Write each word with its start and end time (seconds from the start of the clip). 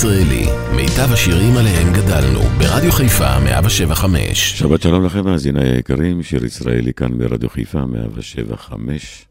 מאזינים 0.00 0.12
לשיר 0.12 0.22
ישראלי, 0.22 0.46
מיטב 0.76 1.12
השירים 1.12 1.56
עליהם 1.56 1.92
גדלנו, 1.92 2.40
ברדיו 2.40 2.92
חיפה 2.92 3.40
175. 3.40 4.58
שבת 4.58 4.82
שלום 4.82 5.04
לכם, 5.04 5.24
מאזיני 5.24 5.68
היקרים, 5.68 6.22
שיר 6.22 6.44
ישראלי 6.44 6.94
כאן 6.94 7.18
ברדיו 7.18 7.48
חיפה 7.48 7.84
175. 7.84 9.26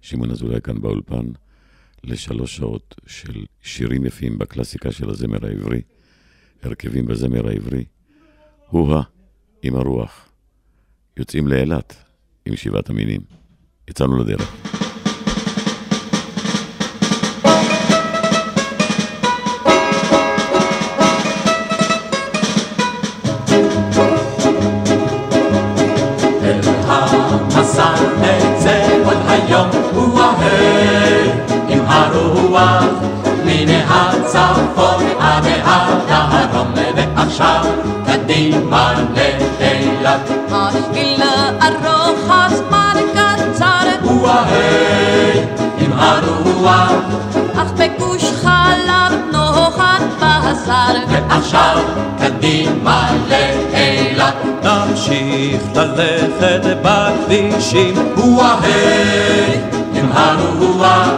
שמעון 0.00 0.30
אזולאי 0.30 0.60
כאן 0.60 0.80
באולפן, 0.80 1.26
לשלוש 2.04 2.56
שעות 2.56 2.94
של 3.06 3.44
שירים 3.62 4.06
יפים 4.06 4.38
בקלאסיקה 4.38 4.92
של 4.92 5.10
הזמר 5.10 5.46
העברי, 5.46 5.80
הרכבים 6.62 7.06
בזמר 7.06 7.48
העברי. 7.48 7.84
הוא-ה, 8.68 9.02
עם 9.62 9.76
הרוח. 9.76 10.28
יוצאים 11.16 11.48
לאילת 11.48 11.96
עם 12.46 12.56
שבעת 12.56 12.90
המינים. 12.90 13.20
יצאנו 13.90 14.18
לדרך. 14.18 14.75
הצפון 33.88 35.04
עד 35.20 35.44
הדרום 35.66 36.72
ועכשיו 36.96 37.64
קדימה 38.06 38.94
לאילת. 39.14 40.30
השביל 40.50 41.22
ארוך 41.62 42.30
הזמן 42.30 42.96
קצר 43.14 43.88
וואהי 44.04 45.40
עם 45.78 45.92
הרוח 45.92 46.92
אך 47.56 47.72
בגוש 47.72 48.24
חלב 48.42 49.12
נוחת 49.32 50.02
בשר 50.16 50.94
ועכשיו 51.08 51.78
קדימה 52.18 53.10
לאילת. 53.28 54.34
נמשיך 54.62 55.62
ללכת 55.74 56.76
בכבישים 56.82 57.94
וואהי 58.16 59.75
עם 60.06 60.12
הרוח 60.12 61.08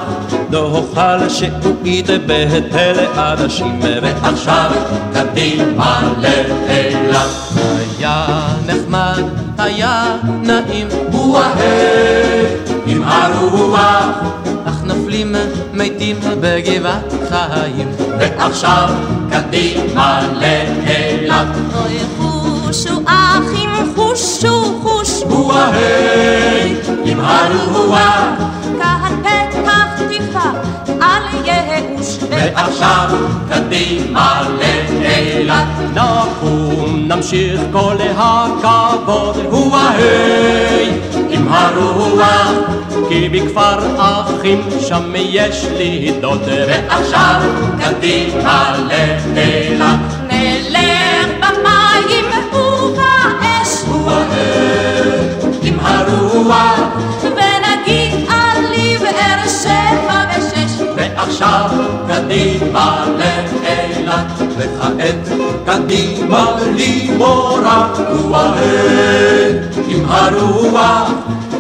נאכל 0.50 1.28
שעועית 1.28 2.06
בהיטל 2.26 3.06
אנשים 3.16 3.80
ועכשיו 4.02 4.70
קדימה 5.12 6.12
לאילת. 6.18 7.28
היה 7.98 8.26
נחמד, 8.66 9.22
היה 9.58 10.16
נעים, 10.42 10.88
וואהי 11.12 12.46
עם 12.86 13.02
הרוח 13.04 14.06
אך 14.64 14.82
נופלים 14.84 15.34
מתים 15.72 16.16
בגבעת 16.40 17.12
חיים. 17.28 17.88
ועכשיו 18.18 18.88
קדימה 19.30 20.20
לאילת. 20.32 21.46
אוי 21.74 21.98
חושו 22.18 23.00
אחים 23.06 23.70
חושו 23.96 24.80
חוש 24.82 25.22
וואהי 25.22 25.57
ועכשיו 32.68 33.08
קדימה 33.48 34.42
לאילת. 34.58 35.66
נקום 35.94 37.08
נמשיך 37.08 37.60
כל 37.72 37.96
הכבוד, 38.16 39.36
וואהי 39.50 40.90
עם 41.28 41.48
הרוח 41.50 42.50
כי 43.08 43.28
בכפר 43.28 43.78
אחים 44.00 44.60
שם 44.80 45.12
יש 45.16 45.66
לי 45.76 46.12
דוד. 46.20 46.48
ועכשיו 46.68 47.40
קדימה 47.78 48.74
לאילת. 48.88 50.00
נלך 50.28 51.28
במים 51.40 52.26
ובאש 52.52 53.82
וואהי 53.88 55.28
עם 55.62 55.78
הרוח 55.80 56.77
ועכשיו 61.40 61.70
קדימה 62.08 63.04
לאילת, 63.18 64.26
וכעת 64.56 65.28
קדימה 65.66 66.56
בלי 66.60 67.10
מורא, 67.16 67.86
וואהי 68.24 69.50
עם 69.88 70.04
הרוח, 70.08 71.10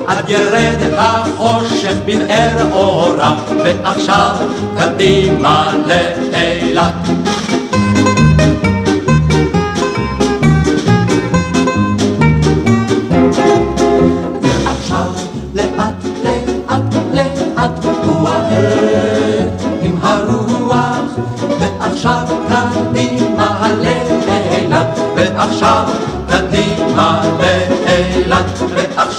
עד 0.06 0.30
ירד 0.30 0.92
החושך 0.96 1.94
בבאר 2.06 2.72
אורה, 2.72 3.36
ועכשיו 3.64 4.36
קדימה 4.78 5.72
לאילת. 5.86 6.94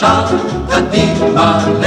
ועכשיו 0.01 0.39
קדימה 0.69 1.78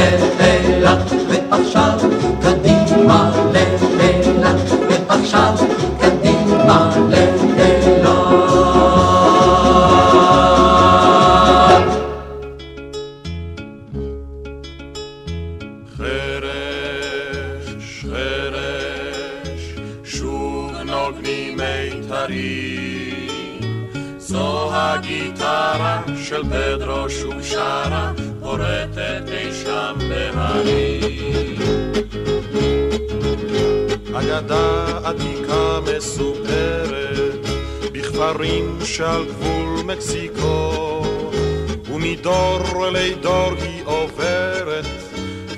בכפרים 38.32 38.78
שעל 38.84 39.25
גבול 39.25 39.82
מקסיקו 39.84 41.03
ומדור 41.93 42.87
לדור 42.91 43.50
היא 43.62 43.82
עוברת 43.84 44.84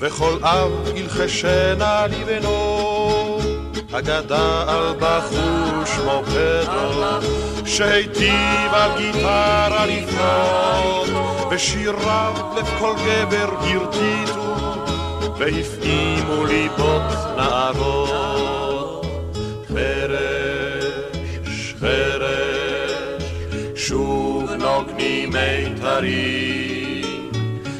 וכל 0.00 0.38
אב 0.42 0.72
ילחשנה 0.94 2.06
לבנו 2.06 3.38
אגדה 3.92 4.64
על 4.66 4.94
בחור 5.00 5.84
שמו 5.84 6.22
פדרו 6.24 7.30
שהיטיב 7.66 8.72
על 8.72 8.90
גיטרה 8.98 9.86
לפנות 9.86 11.08
ושיריו 11.50 12.34
לב 12.56 12.66
כל 12.78 12.94
גבר 12.94 13.48
הרטיטו 13.62 14.54
והפעימו 15.38 16.44
ליבות 16.44 17.02
נערות. 17.36 18.23
מיתרים. 25.34 27.30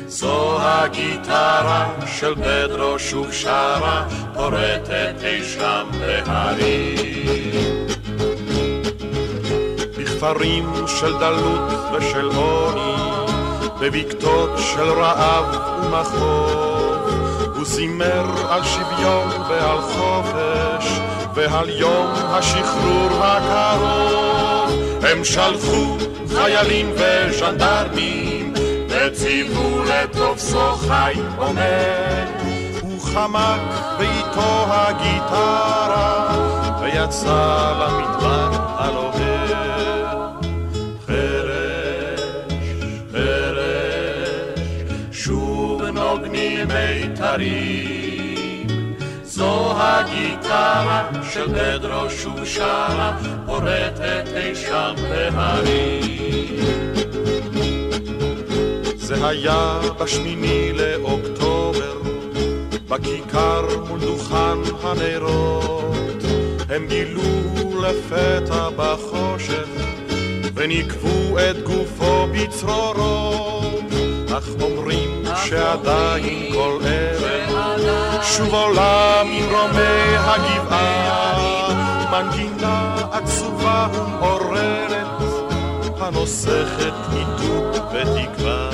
זו 0.06 0.56
הגיטרה 0.60 1.86
של 2.06 2.34
פדרו 2.34 2.98
שוב 2.98 3.32
שרה, 3.32 4.04
פורטת 4.34 5.14
אי 5.24 5.44
שם 5.44 5.86
בהרים. 6.00 7.86
בכפרים 9.98 10.72
של 10.86 11.18
דלות 11.18 11.72
ושל 11.92 12.30
עוני, 12.36 12.94
בבקתות 13.80 14.50
של 14.58 14.90
רעב 14.90 15.44
ומחוב, 15.84 17.08
הוא 17.54 17.64
זימר 17.64 18.24
על 18.48 18.64
שוויון 18.64 19.28
ועל 19.48 19.80
חופש, 19.80 21.00
ועל 21.34 21.70
יום 21.70 22.06
השחרור 22.14 23.10
הקרוב. 23.24 24.70
הם 25.02 25.24
שלחו 25.24 26.13
חיילים 26.34 26.92
וז'נדרמים, 26.92 28.52
וציוו 28.88 29.82
לתופסו 29.84 30.72
חי 30.72 31.14
עומד. 31.36 32.26
הוא 32.80 33.00
חמק 33.00 33.60
ואיתו 33.98 34.66
הגיטרה, 34.68 36.28
ויצא 36.80 37.72
למדבר 37.80 38.50
הלוהד. 38.78 40.44
חרש, 41.06 42.20
חרש, 43.12 44.68
שוב 45.12 45.82
נוגנים 45.82 46.68
מיתרים. 46.68 48.13
הגיטרה 49.84 51.10
של 51.32 51.46
פדרו 51.54 52.10
שוב 52.10 52.44
שרה, 52.44 53.16
פורטת 53.46 54.24
אי 54.36 54.54
שם 54.54 54.94
בהרים. 55.10 56.64
זה 58.94 59.26
היה 59.28 59.80
בשמיני 60.00 60.72
לאוקטובר, 60.72 61.96
בכיכר 62.88 63.66
מול 63.88 64.00
דוכן 64.00 64.58
הנרות, 64.82 66.24
הם 66.68 66.86
גילו 66.88 67.22
לפתע 67.82 68.68
בחושך, 68.76 69.68
וניקבו 70.54 71.38
את 71.38 71.62
גופו 71.62 72.26
בצרורות, 72.32 73.84
אך 74.36 74.48
אומרים 74.62 75.13
שעדיין 75.44 76.52
כל 76.52 76.78
ערב 76.84 78.22
שוב 78.22 78.54
עולה 78.54 79.22
ממרומי 79.24 80.16
הגבעה, 80.16 81.68
מנגינה 82.12 82.94
עצובה 83.12 83.86
ומעוררת, 83.94 85.06
הנוסכת 86.00 86.94
עידוד 87.12 87.76
ותקווה. 87.92 88.70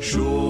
שוב. 0.00 0.48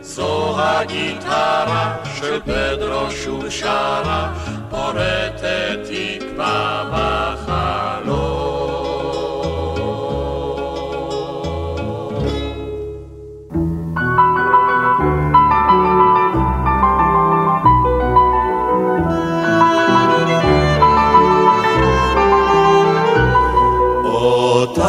זו 0.00 0.54
הגיטרה 0.58 1.96
של 2.20 2.40
פדרו 2.40 3.10
שוב 3.10 3.50
שרה, 3.50 4.32
פורטת 4.76 5.78
תקווה 5.88 6.84
בחלום. 6.92 8.36
אותך, 24.04 24.82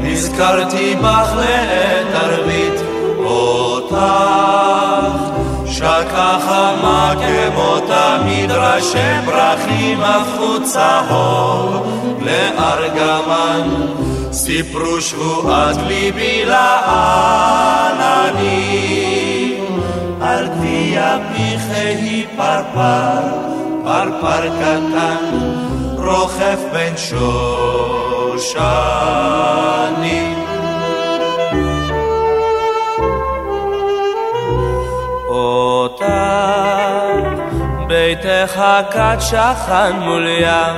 נזכרתי 0.00 0.94
בך 0.96 1.32
לעת 1.36 1.71
ראשי 8.62 9.26
פרחים 9.26 10.00
הפכו 10.00 10.64
צהוב 10.64 11.86
לארגמן, 12.20 13.68
סיפרו 14.32 15.00
שבועת 15.00 15.76
ליבי 15.86 16.44
לעננים, 16.44 16.70
על 20.20 20.48
גביע 20.48 21.18
פיכי 21.32 22.26
פרפר, 22.36 23.20
פרפר 23.84 24.48
קטן, 24.60 25.38
רוכב 25.96 26.58
בין 26.72 26.96
שושנים. 26.96 28.42
ביתך 38.14 38.62
כת 38.90 39.20
שכן 39.20 39.96
מול 39.98 40.26
ים, 40.28 40.76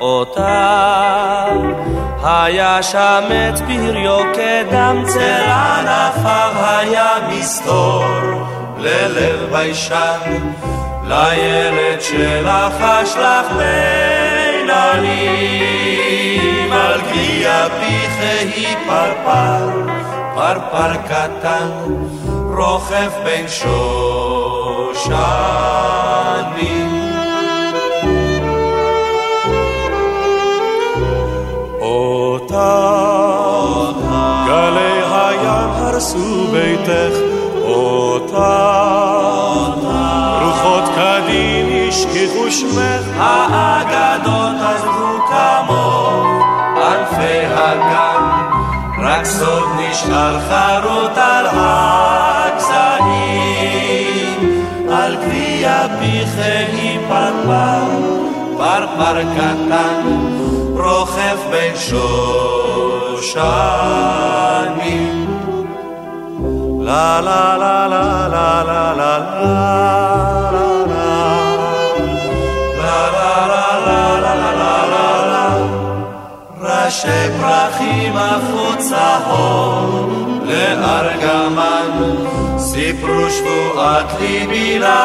אותך 0.00 0.40
היה 2.24 2.82
שם 2.82 3.24
את 3.28 3.58
פריו 3.58 4.18
כדם 4.34 5.02
צל 5.06 5.50
ענפיו 5.50 6.52
היה 6.56 7.10
מסתור. 7.28 8.04
ללב 8.78 9.52
ביישן 9.52 10.18
לילד 11.04 12.00
שלך 12.00 12.80
אשלח 12.80 13.46
בין 13.56 14.70
עלים 14.70 15.12
על 16.72 17.00
גביע 17.00 17.66
פיכי 17.68 18.74
פרפר 18.86 19.70
פרפר 20.34 20.94
קטן 21.04 21.70
רוכב 22.56 23.10
בין 23.24 23.48
שושנים 24.94 26.88
אותך, 31.80 32.54
גלי 34.46 35.02
הים 35.12 35.70
הרסו 35.70 36.46
ביתך, 36.52 37.16
אותך, 37.62 38.38
רוחות 40.42 40.84
קדים 40.94 41.88
השכיחו 41.88 42.50
שמך, 42.50 43.06
האגדות 43.18 44.54
עזבו 44.60 45.18
כמוך, 45.28 46.26
ענפי 46.76 47.40
הגן, 47.46 48.22
רק 49.02 49.24
סוד 49.24 49.68
נשאר 49.78 50.38
חרוט 50.40 51.18
על 51.18 51.46
הגזעים, 51.46 52.07
גביע 55.58 55.86
פיכי 55.98 56.98
פרפר, 57.08 57.88
פרפר 58.58 59.22
קטן, 59.34 60.02
רוכב 60.74 61.38
בין 61.50 61.74
שושנים. 61.76 63.18
לה 66.80 67.20
לה 67.20 67.56
לה 67.56 67.88
לה 67.88 68.28
לה 68.28 68.62
לה 68.64 68.92
לה 68.96 69.18
ראשי 76.60 77.28
פרחים 77.40 78.16
הפכו 78.16 78.76
צהוב 78.78 80.40
לארגמן, 80.44 81.90
סיפרו 82.78 83.30
שבועת 83.30 84.20
ליבי 84.20 84.78
לעננים, 84.78 84.98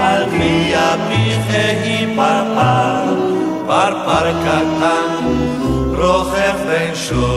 על 0.00 0.24
גביע 0.24 0.96
פיכי 1.08 2.06
פרפר, 2.16 3.14
פרפר 3.66 4.32
קטן, 4.42 5.26
רוכב 5.96 6.56
בין 6.66 6.94
שושנים. 6.94 7.28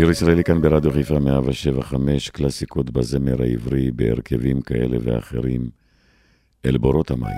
שיר 0.00 0.10
ישראלי 0.10 0.44
כאן 0.44 0.60
ברדיו 0.60 0.92
חיפה 0.92 1.18
175, 1.18 2.30
קלאסיקות 2.30 2.90
בזמר 2.90 3.42
העברי 3.42 3.90
בהרכבים 3.90 4.60
כאלה 4.60 4.96
ואחרים, 5.02 5.70
אל 6.66 6.78
בורות 6.78 7.10
המים. 7.10 7.36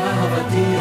מאהבתי 0.00 0.80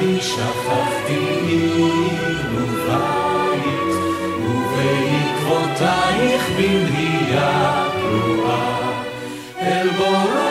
מאהבתי 0.00 0.20
שכחתי 0.20 1.18
עיר 1.46 2.38
ובית, 2.54 3.94
ובעקבותייך 4.44 6.42
במהייה 6.58 7.84
פרועה. 7.92 9.02
אל 9.60 9.88
בורות 9.90 10.49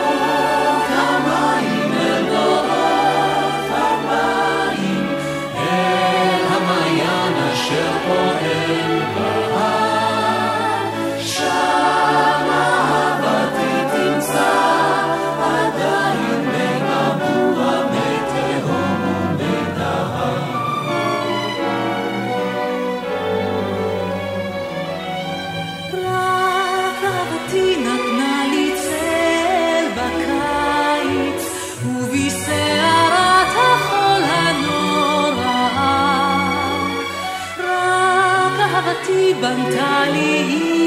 בנתה 39.40 40.04
לי 40.12 40.44
היא 40.48 40.79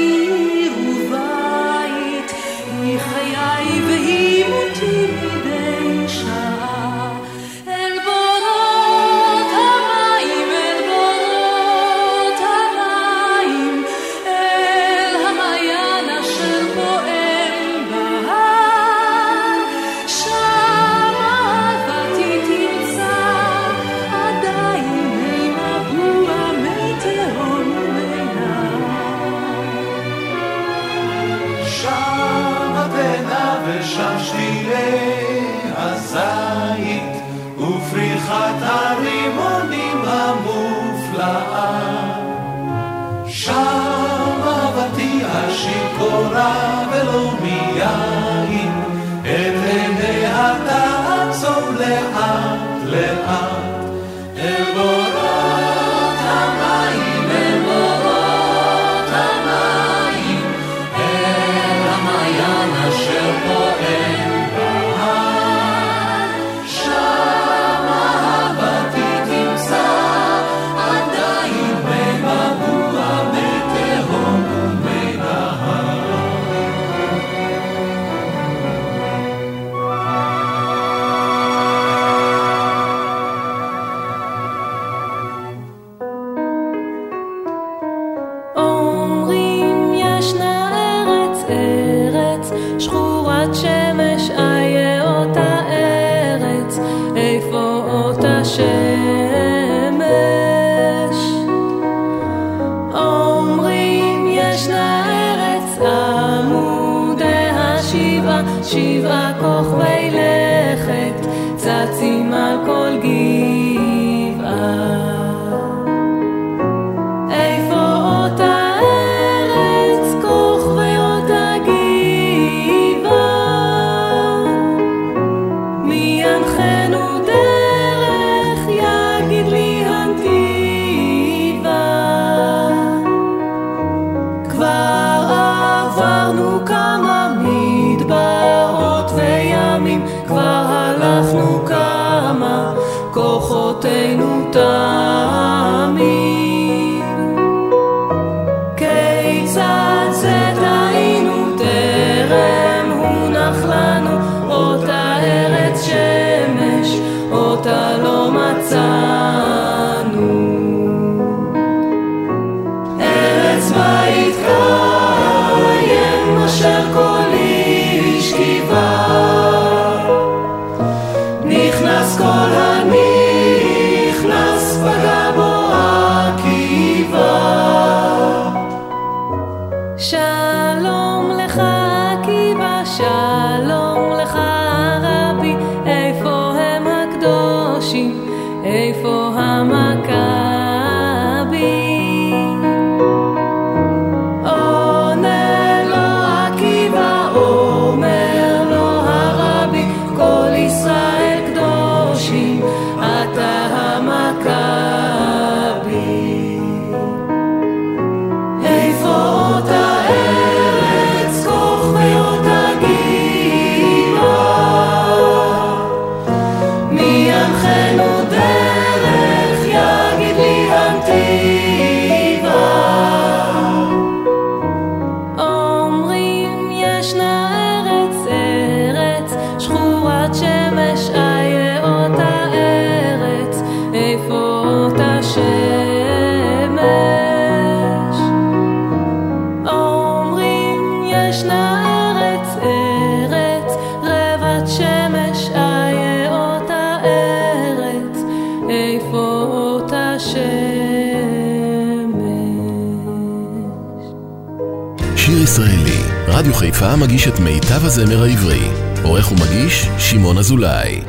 מגיש 257.14 257.28
את 257.28 257.40
מיטב 257.40 257.84
הזמר 257.84 258.22
העברי. 258.22 258.68
עורך 259.02 259.32
ומגיש, 259.32 259.86
שמעון 259.98 260.38
אזולאי. 260.38 261.00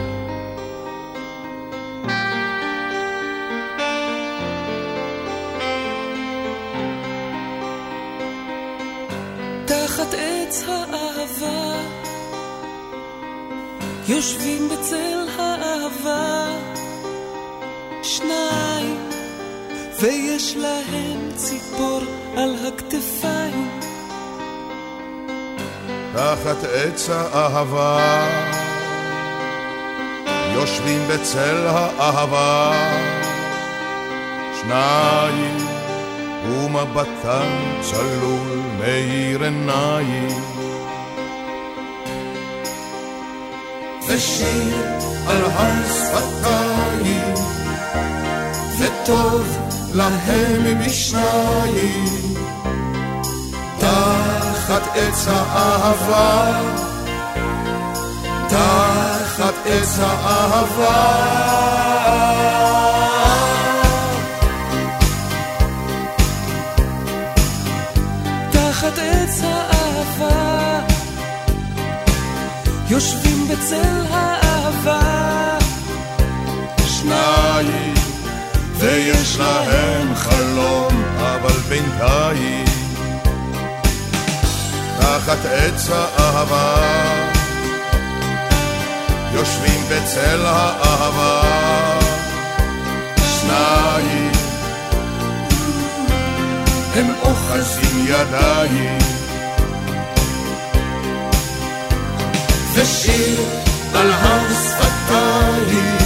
תחת 9.65 10.13
עץ 10.13 10.63
האהבה 10.67 11.73
יושבים 14.07 14.69
בצל 14.69 15.27
האהבה 15.37 16.45
שניים 18.03 18.97
ויש 20.01 20.55
להם 20.57 21.29
ציפור 21.35 21.99
על 22.37 22.55
הכתפיים 22.67 23.94
תחת 26.15 26.63
עץ 26.73 27.09
האהבה, 27.09 27.99
יושבים 30.53 31.01
בצל 31.09 31.67
האהבה, 31.67 32.71
שניים, 34.61 35.57
ומבטן 36.45 37.81
צלול 37.81 38.61
מאיר 38.79 39.43
עיניים. 39.43 40.27
ושיר 44.07 44.77
על 45.27 45.43
הר 45.45 45.87
שפתיים, 45.87 47.33
וטוב 48.79 49.57
להם 49.93 50.79
בשניים, 50.85 52.25
תחת 54.67 54.87
עץ 54.95 55.27
האהבה, 55.27 56.61
תחת 58.49 59.53
עץ 59.65 59.99
האהבה. 59.99 60.95
תחת 68.51 68.97
עץ 68.97 69.41
האהבה, 69.43 70.79
יושבים 72.89 73.47
בצל 73.47 74.05
האהבה. 74.09 75.57
שניים, 76.87 77.93
ויש 78.77 79.37
להם 79.39 80.15
חלום, 80.15 81.03
אבל 81.17 81.57
בינתיים, 81.69 82.64
תחת 85.05 85.45
עץ 85.45 85.89
האהבה, 85.89 86.75
יושבים 89.33 89.81
בצל 89.89 90.45
האהבה. 90.45 91.41
שניים, 93.17 94.31
הם 96.95 97.13
אוחזים 97.21 98.05
ידיים. 98.07 98.97
ושיר 102.73 103.41
על 103.93 104.11
הר 104.11 104.53
שפתיים, 104.53 105.97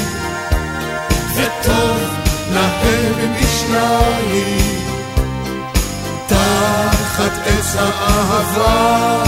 וטוב 1.36 2.20
להם 2.54 3.34
בשניים, 3.34 4.79
תחת 6.30 7.32
עץ 7.46 7.76
האהבה, 7.76 9.24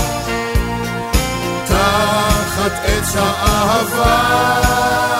תחת 1.65 2.71
עץ 2.85 3.15
האהבה. 3.15 5.10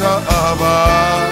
עץ 0.00 0.06
האהבה, 0.06 1.28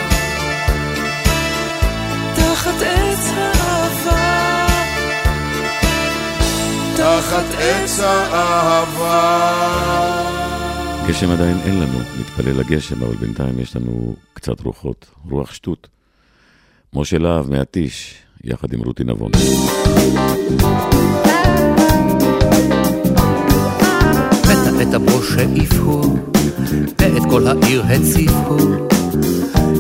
תחת 2.35 2.83
עץ 2.83 3.31
האהבה, 3.35 4.66
תחת 6.96 7.44
עץ 7.59 8.00
האהבה. 8.00 9.48
גשם 11.09 11.31
עדיין 11.31 11.59
אין 11.64 11.81
לנו, 11.81 11.98
נתפלל 12.20 12.59
לגשם, 12.59 13.02
אבל 13.02 13.16
בינתיים 13.16 13.61
יש 13.61 13.76
לנו 13.76 14.16
קצת 14.33 14.61
רוחות, 14.61 15.07
רוח 15.31 15.52
שטות. 15.52 15.88
משה 16.94 17.18
להב 17.18 17.50
מהטיש, 17.50 18.14
יחד 18.44 18.72
עם 18.72 18.81
רותי 18.81 19.04
נבון. 19.04 19.31
ואת 24.79 24.95
הברוש 24.95 25.33
העיפו, 25.37 26.17
ואת 26.99 27.23
כל 27.31 27.47
העיר 27.47 27.85
הציפו, 27.88 28.57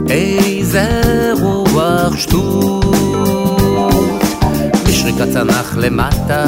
איזה 0.08 1.32
רוח 1.40 2.16
שטות. 2.16 2.84
משריקת 4.88 5.28
צנח 5.32 5.76
למטה, 5.76 6.44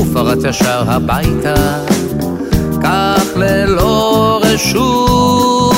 ופרץ 0.00 0.44
ישר 0.44 0.82
הביתה, 0.86 1.54
כך 2.82 3.24
ללא 3.36 4.40
רשות. 4.42 5.74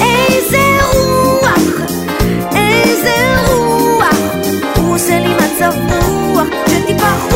איזה 0.00 0.62
רוח, 0.92 1.58
הוא 4.76 4.94
עושה 4.94 5.20
לי 5.20 5.34
מצב 5.34 5.72
רוח, 5.88 6.46
שטיפח 6.66 7.26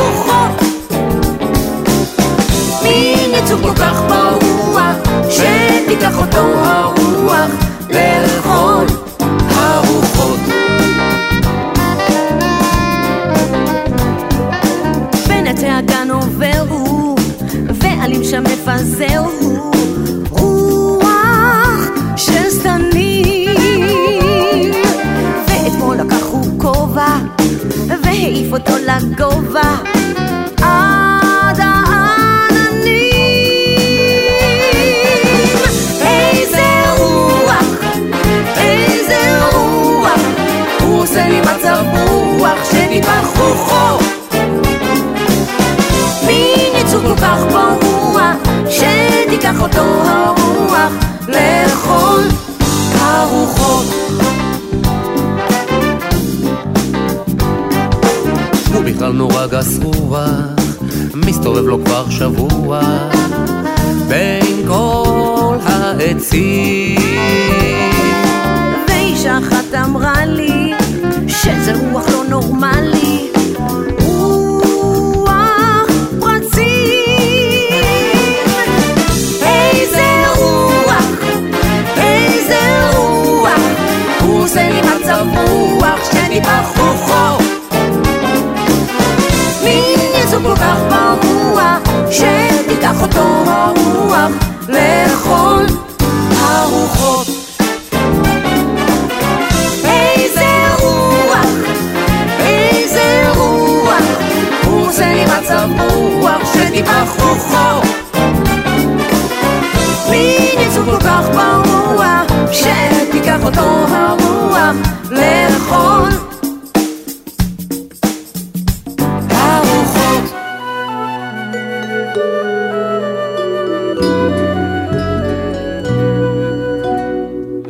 רוחות. 2.90 3.20
מין 3.20 3.30
יצור 3.34 3.60
כל 3.62 3.74
כך 3.74 4.02
ברוח, 4.08 4.96
שתיקח 5.30 6.18
אותו 6.18 6.38
הרוח 6.38 7.50
לכל 7.88 8.99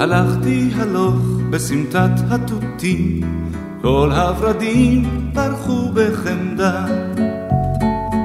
הלכתי 0.01 0.71
הלוך 0.79 1.17
בסמטת 1.51 2.11
התותים, 2.31 3.21
כל 3.83 4.13
הורדים 4.13 5.31
פרחו 5.35 5.91
בחמדה. 5.95 6.87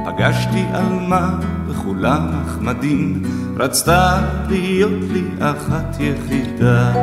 פגשתי 0.06 0.64
עלמה 0.74 1.40
וכולה 1.68 2.20
נחמדים, 2.20 3.24
רצתה 3.58 4.22
להיות 4.50 5.04
לי 5.12 5.24
אחת 5.40 5.98
יחידה. 6.00 6.94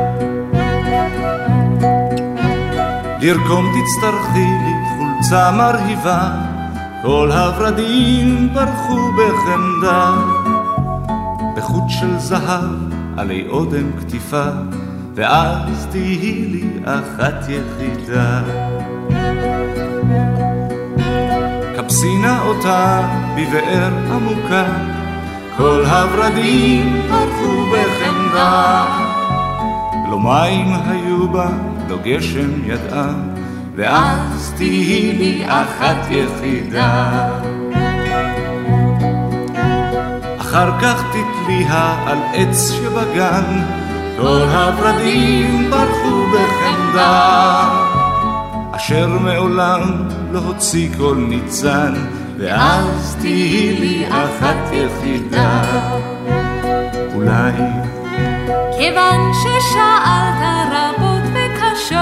לרקום 3.21 3.65
תצטרכי 3.65 4.39
לי 4.39 4.73
חולצה 4.97 5.51
מרהיבה, 5.51 6.31
כל 7.01 7.31
הורדים 7.31 8.49
פרחו 8.53 9.11
בחמדה. 9.11 10.15
בחוט 11.57 11.89
של 11.89 12.17
זהב 12.17 12.82
עלי 13.17 13.47
אודם 13.49 13.91
כתיפה, 13.99 14.45
ואז 15.15 15.87
תהי 15.91 16.47
לי 16.51 16.69
אחת 16.85 17.49
יחידה. 17.49 18.41
כבסינה 21.75 22.41
אותה 22.41 23.07
בבאר 23.35 23.91
עמוקה, 24.11 24.65
כל 25.57 25.85
הורדים 25.85 27.01
פרחו 27.09 27.65
בחמדה. 27.71 28.85
לא 30.09 30.19
מים 30.19 30.67
היו 30.85 31.29
בה, 31.29 31.49
לא 31.89 31.97
גשם 32.03 32.49
ידעה, 32.65 33.13
ואז 33.75 34.53
תהי 34.57 35.13
לי 35.17 35.43
אחת 35.47 36.07
יחידה. 36.09 37.29
אחר 40.39 40.79
כך 40.81 41.03
תתליה 41.43 42.03
על 42.07 42.17
עץ 42.33 42.71
שבגן, 42.71 43.63
כל 44.17 44.41
הורדים 44.41 45.71
ברחו 45.71 46.25
בחמדה. 46.33 47.69
אשר 48.71 49.07
מעולם 49.07 49.81
לא 50.31 50.39
הוציא 50.39 50.89
כל 50.97 51.15
ניצן, 51.17 51.93
ואז 52.37 53.17
תהי 53.21 53.77
לי 53.79 54.05
אחת 54.07 54.71
יחידה. 54.71 55.61
אולי 57.15 57.53
כיוון 58.77 59.31
ששאלת 59.33 60.69
רבות 60.71 61.23
וקשות, 61.33 61.97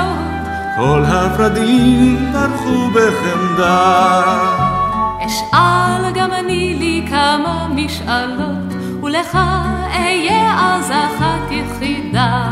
כל 0.77 1.03
הורדים 1.05 2.31
ברחו 2.33 2.89
בחמדה. 2.89 4.21
אשאל 5.25 6.11
גם 6.15 6.31
אני 6.31 6.75
לי 6.79 7.05
כמה 7.09 7.67
משאלות, 7.75 8.60
ולך 9.11 9.37
אהיה 9.93 10.55
אז 10.59 10.91
אחת 10.91 11.51
יחידה. 11.51 12.51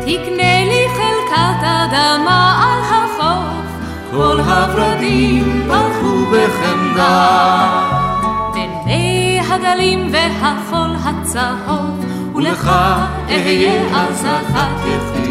תקנה 0.00 0.64
לי 0.64 0.86
חלקת 0.96 1.62
אדמה 1.62 2.62
על 2.62 2.80
החוף, 2.84 3.66
כל 4.10 4.40
הורדים 4.40 5.68
ברחו 5.68 6.26
בחמדה. 6.32 7.28
בין 8.54 8.70
מי 8.86 9.40
הגלים 9.50 10.12
והחול 10.12 10.96
הצהוב, 11.04 12.04
ולך 12.34 12.70
אהיה 13.28 13.82
אז 13.96 14.26
אחת 14.26 14.80
יחידה. 14.80 15.25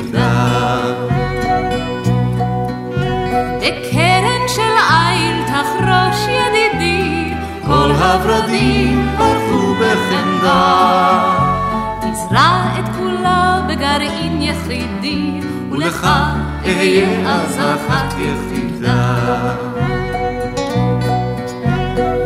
ולך 16.06 16.36
אהיה 16.66 17.30
אז 17.30 17.60
אחת 17.60 18.14
יחידה. 18.14 19.16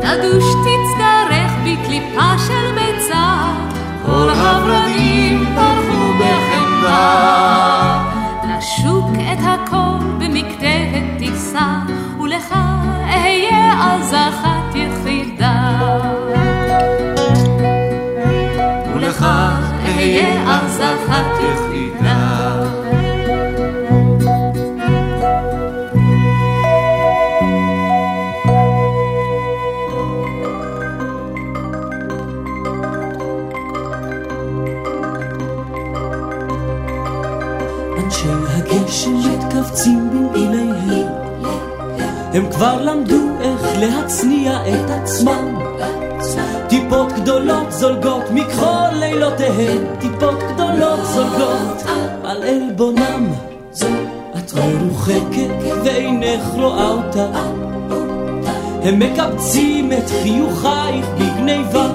תדוש 0.02 0.44
תצטרך 0.44 1.52
בקליפה 1.64 2.38
של 2.48 2.76
ביצה, 2.76 3.54
כל 4.06 4.30
הורדים 4.30 5.46
ברחו 5.56 6.14
בחמדה. 6.20 7.00
לשוק 8.58 9.10
את 9.34 9.40
הכל 9.44 10.06
במקטרת 10.20 11.04
תישא, 11.18 11.68
ולך 12.20 12.56
אהיה 13.10 13.74
אז 13.82 14.14
אחת 14.14 14.49
כבר 42.60 42.82
למדו 42.82 43.22
איך 43.42 43.62
להצניע 43.80 44.60
את 44.68 44.90
עצמם. 44.90 45.60
טיפות 46.68 47.12
גדולות 47.14 47.72
זולגות 47.72 48.24
מכחול 48.32 48.90
לילותיהן 48.94 49.78
טיפות 50.00 50.40
גדולות 50.54 51.00
זולגות 51.06 51.84
על 52.24 52.44
עלבונם. 52.44 53.34
את 54.38 54.54
מרוחקת 54.54 55.84
ואינך 55.84 56.44
רואה 56.54 56.92
אותה. 56.92 57.26
הם 58.84 59.00
מקבצים 59.00 59.92
את 59.94 60.10
חיוכייך 60.24 61.06
בגניבה. 61.16 61.88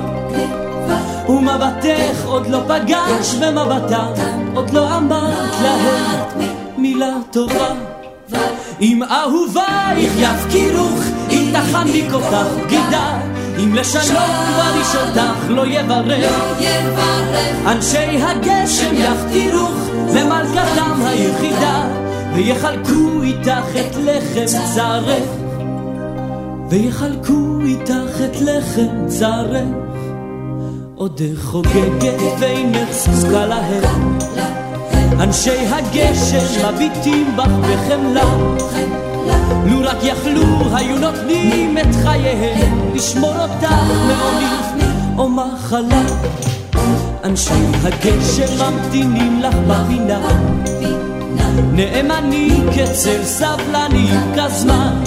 ומבטך 1.28 2.24
עוד 2.26 2.46
לא 2.46 2.60
פגש 2.68 3.34
במבטם 3.34 4.12
עוד 4.54 4.70
לא 4.70 4.96
אמרת 4.96 5.62
להם 5.62 6.48
מילה 6.76 7.12
טובה 7.30 7.93
אם 8.80 9.02
אהובייך 9.02 10.12
יפקירוך 10.18 11.00
אם 11.30 11.52
תחניק 11.52 12.12
אותך 12.12 12.46
בגידה 12.64 13.18
אם 13.58 13.74
לשלום 13.74 14.30
כבר 14.46 14.78
איש 14.78 14.96
אותך 14.96 15.48
לא 15.48 15.66
יברך. 15.66 16.32
אנשי 17.66 18.22
הגשם 18.22 18.94
יחתירוך 18.94 19.74
למלכתם 20.14 21.02
היחידה. 21.06 21.88
ויחלקו 22.34 23.22
איתך 23.22 23.68
את 23.80 23.96
לחם 23.96 24.58
צרך. 24.74 25.24
ויחלקו 26.70 27.58
איתך 27.64 28.20
את 28.24 28.40
לחם 28.40 29.08
צרך. 29.08 29.68
עודך 30.94 31.42
חוגגת 31.42 32.20
ואינך 32.38 32.90
זקוקה 32.92 33.46
להם 33.46 34.18
אנשי 35.20 35.66
הגשם 35.66 36.74
מביטים 36.74 37.36
בך 37.36 37.44
בחמלה. 37.44 38.24
לו 39.66 39.80
רק 39.80 39.96
יכלו 40.02 40.76
היו 40.76 40.98
נותנים 40.98 41.78
את 41.78 41.94
חייהם 42.02 42.90
לשמור 42.94 43.34
אותך 43.40 43.74
מעוני 44.06 44.84
או 45.18 45.28
מחלה. 45.28 46.02
אנשי 47.24 47.54
הגשם 47.82 48.64
ממתינים 48.64 49.42
לך 49.42 49.54
בפינה. 49.54 50.20
נאמנים 51.72 52.66
כצל 52.72 53.24
סבלנים 53.24 54.20
כזמן. 54.36 55.02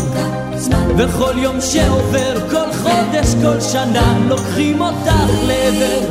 וכל 0.98 1.34
יום 1.38 1.62
שעובר, 1.62 2.50
כל 2.50 2.74
חודש, 2.74 3.36
כל 3.44 3.62
שנה, 3.62 4.18
לוקחים 4.28 4.82
אותך 4.82 5.30
לעבר. 5.48 6.08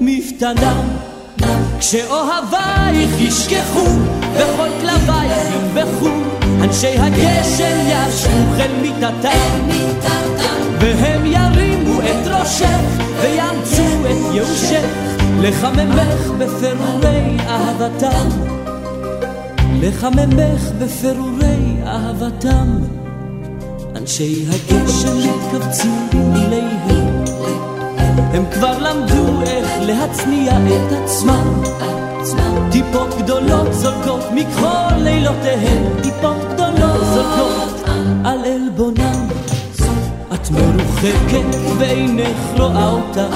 מפתנה. 0.00 0.74
כשאוהבייך 1.86 3.20
ישכחו, 3.20 3.86
וכל 4.34 4.68
כלבייך 4.80 5.42
ינבחו, 5.54 6.08
אנשי 6.62 6.98
הגשם 6.98 7.76
ישבו 7.86 8.54
אל 8.60 8.72
מיטתם, 8.82 9.68
והם 10.80 11.26
ירימו 11.26 12.00
את 12.00 12.26
ראשך, 12.26 12.80
ויאמצו 13.20 13.82
את 14.10 14.34
ייאושך, 14.34 14.86
לחממך 15.40 16.30
בפירורי 16.38 17.36
אהבתם. 17.48 18.28
לחממך 19.80 20.70
בפירורי 20.78 21.76
אהבתם. 21.86 22.78
אנשי 23.96 24.44
הגשם 24.48 25.18
מתכווצים 25.18 26.08
במיליהם 26.12 26.93
הם 28.34 28.44
כבר 28.52 28.78
למדו 28.78 29.42
איך 29.42 29.68
להצניע 29.80 30.52
את 30.52 30.92
עצמם 30.92 31.62
טיפות 32.70 33.14
גדולות 33.18 33.72
זולגות 33.72 34.24
מכל 34.34 34.94
לילותיהן, 34.96 35.82
טיפות 36.02 36.36
גדולות 36.52 37.04
זולגות 37.04 37.88
על 38.24 38.38
עלבונם. 38.44 39.28
את 40.34 40.50
מרוחקת 40.50 41.58
ואינך 41.78 42.38
רואה 42.58 42.90
אותה, 42.90 43.26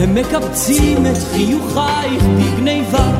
הם 0.00 0.14
מקבצים 0.14 1.06
את 1.06 1.18
חיוכייך 1.32 2.24
בגניבה. 2.24 3.10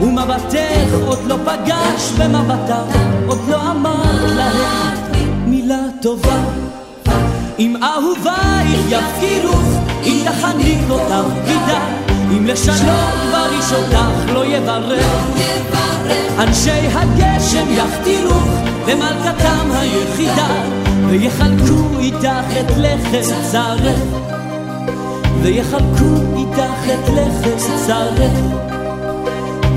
ומבטך 0.00 1.06
עוד 1.06 1.18
לא 1.26 1.36
פגש 1.44 2.12
במבטה, 2.18 2.82
עוד 3.26 3.40
לא 3.48 3.70
אמר 3.70 4.34
להם 4.36 5.50
מילה 5.50 5.80
טובה. 6.02 6.65
אם 7.58 7.76
אהובייך 7.82 8.80
יפקירוך, 8.88 9.64
אם 10.04 10.24
תחניק 10.24 10.90
אותך 10.90 11.32
כדאי, 11.44 12.16
אם 12.36 12.46
לשנות 12.46 13.14
בריש 13.32 13.72
אותך 13.72 14.32
לא 14.32 14.46
יברך. 14.46 15.06
אנשי 16.38 16.70
הגשם 16.70 17.66
יכתירוך 17.70 18.48
במלכתם 18.86 19.70
היחידה, 19.72 20.48
ויחלקו 21.08 21.98
איתך 21.98 22.60
את 22.60 22.76
לחם 22.76 23.42
צרך. 23.50 23.98
ויחלקו 25.42 26.14
איתך 26.36 26.84
את 26.84 27.08
לחם 27.08 27.76
צרך. 27.86 28.32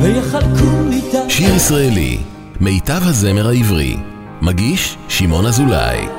ויחלקו 0.01 0.91
איתך... 0.91 1.17
שיר 1.27 1.55
ישראלי, 1.55 2.17
מיטב 2.59 3.01
הזמר 3.03 3.47
העברי, 3.47 3.97
מגיש 4.41 4.97
שמעון 5.07 5.45
אזולאי 5.45 6.18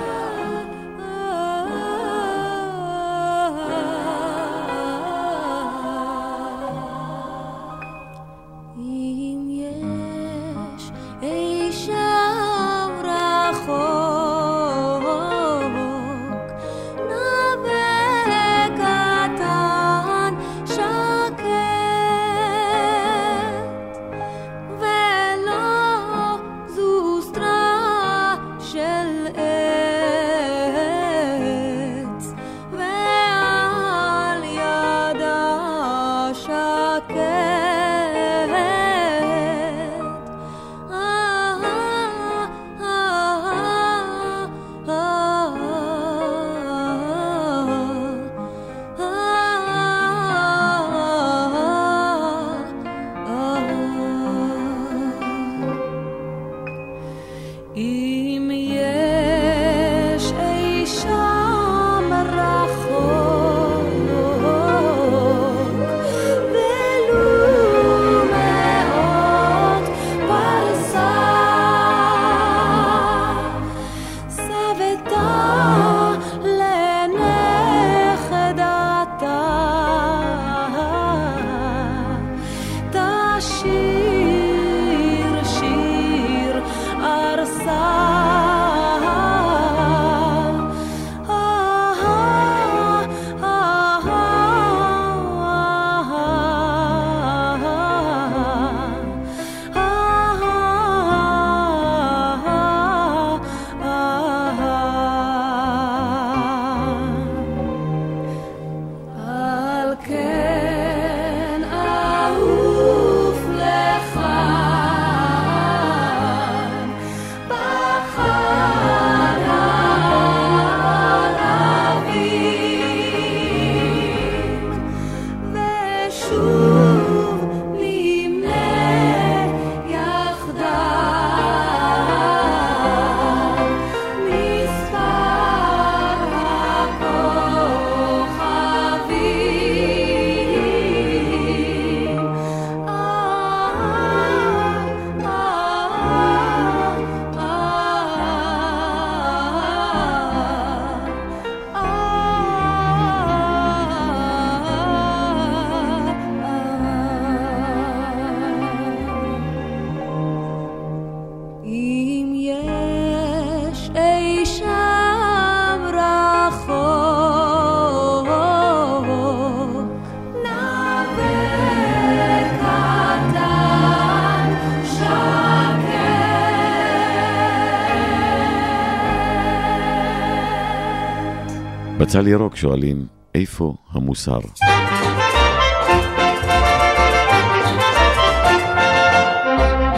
בצל 182.11 182.29
ירוק 182.29 182.57
שואלים, 182.57 183.07
איפה 183.35 183.75
המוסר? 183.93 184.39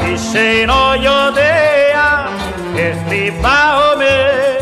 איש 0.07 0.37
אינו 0.37 0.95
יודע 0.95 2.27
איך 2.77 2.97
ליבה 3.09 3.93
אומר, 3.93 4.59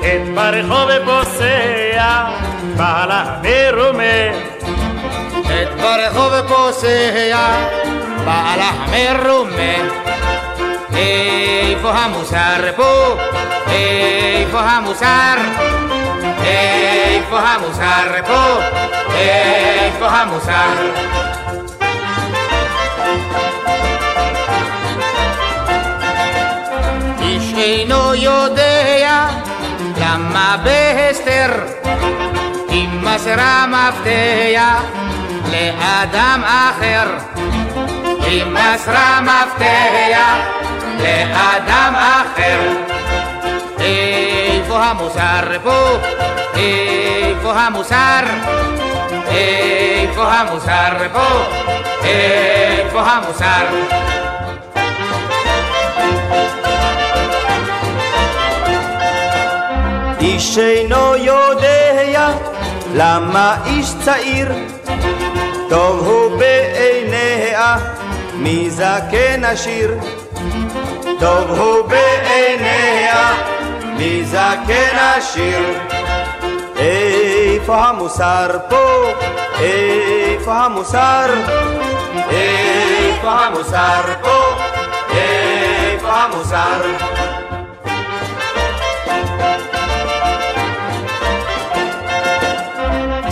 את 0.00 0.34
ברחוב 0.34 0.90
פוסע, 1.04 2.24
בעלה 2.76 3.40
מרומה. 3.42 4.38
את 5.40 5.80
ברחוב 5.80 6.48
פוסע, 6.48 7.66
בעלה 8.24 8.70
מרומה. 8.90 9.92
איפה 10.96 11.90
המוסר 11.90 12.72
פה? 12.76 13.16
איפה 13.70 14.60
המוסר? 14.60 15.77
איפה 16.48 17.38
המוסר 17.38 18.22
פה? 18.26 18.60
איפה 19.14 20.06
המוסר? 20.06 21.08
איש 27.20 27.54
אינו 27.56 28.14
יודע 28.14 29.26
למה 30.00 30.56
בהסתר 30.64 31.50
אם 32.70 33.00
מסרה 33.02 33.64
מפתח 33.66 34.82
לאדם 35.52 36.42
אחר 36.44 37.06
אם 38.26 38.54
מסרה 38.54 39.20
מפתח 39.20 40.38
לאדם 40.98 41.94
אחר 41.96 42.97
איפה 44.78 44.90
המוסר 44.90 45.58
פה? 45.62 45.98
איפה 46.54 47.52
המוסר? 47.52 48.20
איפה 49.28 50.24
המוסר 50.24 51.08
פה? 51.12 51.44
איפה 52.04 53.00
המוסר? 53.00 53.66
איש 60.20 60.58
אינו 60.58 61.16
יודע 61.16 62.28
למה 62.94 63.56
איש 63.66 63.94
צעיר 64.04 64.48
טוב 65.68 66.06
הוא 66.06 66.38
בעיניה 66.38 67.76
מזקן 68.34 69.44
עשיר 69.44 69.90
טוב 71.20 71.50
הוא 71.50 71.88
בעיניה 71.88 73.57
מזקן 73.98 74.96
עשיר 75.16 75.80
איפה 76.76 77.76
המוסר 77.76 78.58
פה? 78.68 79.12
איפה 79.60 80.54
המוסר? 80.54 81.34
איפה 82.30 83.30
המוסר 83.30 84.02
פה? 84.22 84.56
איפה 85.10 86.08
המוסר? 86.12 86.82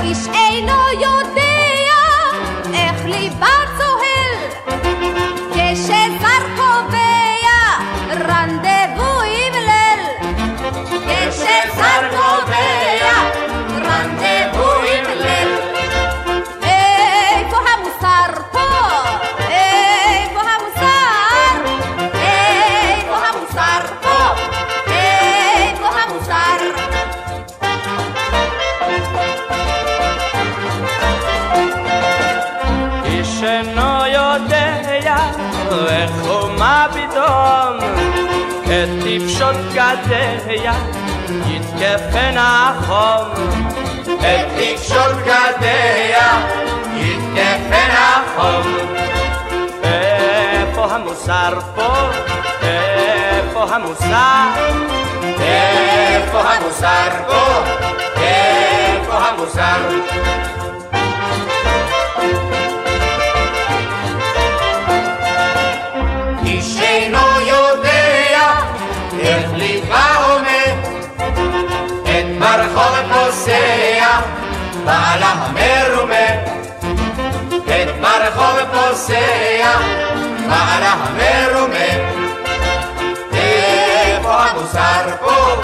איש 0.03 0.19
אינו 0.35 0.83
יודע 1.01 1.43
איך 2.75 3.05
ליבה 3.05 3.56
גדיה 39.95 40.73
יתקפן 41.47 42.35
החום 42.37 43.29
את 44.19 44.47
טיפשות 44.59 45.17
גדיה 45.25 46.47
יתקפן 46.97 47.91
החום 47.91 48.77
איפה 49.83 50.85
המוסר 50.95 51.59
פה? 51.75 51.95
איפה 52.63 53.65
המוסר? 53.75 54.49
איפה 55.41 56.41
המוסר 56.41 57.09
פה? 57.27 57.63
איפה 58.17 59.19
המוסר? 59.19 59.79
בעלה 74.87 75.27
המרומה 75.27 76.29
את 77.65 77.89
ברחוב 78.01 78.59
פוסע 78.73 79.79
בעלה 80.49 80.93
המרומה 80.93 81.87
איפה 83.33 84.35
המוסר 84.35 85.17
פה? 85.21 85.63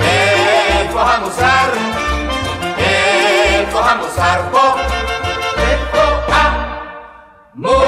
איפה 0.00 1.02
המוסר? 1.02 1.70
איפה 2.78 3.80
המוסר 3.80 4.40
פה? 4.52 4.74
איפה 5.58 6.02
המוסר? 6.28 7.83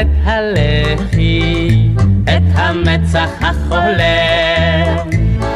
את 0.00 0.06
הלחי, 0.24 1.88
את 2.24 2.42
המצח 2.54 3.30
החולם. 3.40 5.08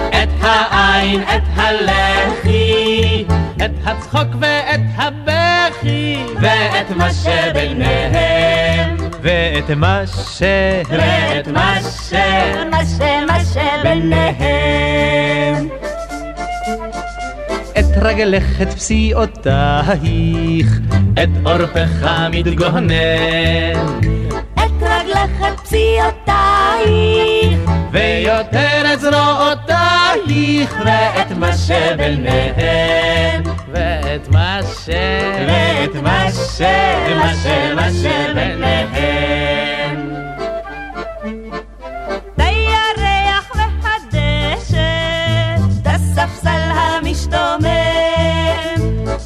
את 0.08 0.28
העין, 0.40 1.22
את 1.22 1.42
הלחי, 1.56 3.24
את 3.56 3.70
הצחוק 3.84 4.28
ואת 4.40 4.80
הבכי, 4.96 6.16
ואת 6.40 6.90
מה 6.96 7.12
שביניהם. 7.12 8.96
ואת 9.22 9.70
מה 9.70 10.02
ש... 10.06 10.42
ואת 10.88 11.48
מה 11.48 11.78
ש... 11.82 12.12
מה 12.70 12.84
ש... 12.84 13.00
מה 13.26 13.38
שביניהם. 13.44 14.38
את 17.78 17.84
רגלך, 18.02 18.62
את 18.62 18.72
פסיעותייך, 18.72 20.78
את 21.22 21.28
עורפך 21.44 22.06
מתגונן. 22.30 23.72
רגלך, 25.18 25.52
את 25.52 25.60
פציעותייך, 25.60 27.58
ויותר 27.92 28.92
את 28.92 29.00
זרועותייך, 29.00 30.74
ואת 30.84 31.30
מה 31.36 31.56
שביניהם. 31.56 33.42
ואת 33.72 34.28
מה 34.28 34.60
ש... 34.84 34.88
ואת 35.48 35.94
מה 36.02 36.26
ש... 36.32 36.60
מה 37.16 37.34
ש... 37.34 37.46
מה 37.74 37.88
שביניהם. 37.92 38.88
הירח 42.38 43.52
והדשא, 43.54 44.88
הספסל 45.84 46.70
המשתומם. 46.74 47.68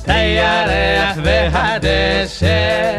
הירח 0.07 1.17
והדשא, 1.25 2.97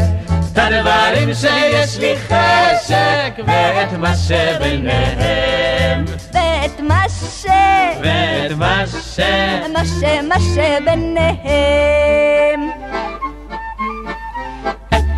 את 0.53 0.57
הדברים 0.57 1.33
שיש 1.33 1.97
לי 1.99 2.15
חשק, 2.17 3.33
ואת 3.47 3.93
מה 3.93 4.15
שביניהם. 4.15 6.05
ואת 6.33 6.79
מה 6.79 7.03
ש... 7.09 7.45
ואת 8.01 8.51
מה 8.57 8.83
ש... 8.87 9.19
מה 9.73 9.85
ש... 9.85 10.03
מה 10.29 10.35
שביניהם. 10.39 11.89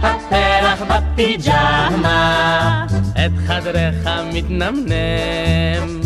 הפרח 0.03 0.81
בפיג'מה, 0.81 2.86
את 3.13 3.31
חדרך 3.47 4.07
מתנמנם. 4.33 6.01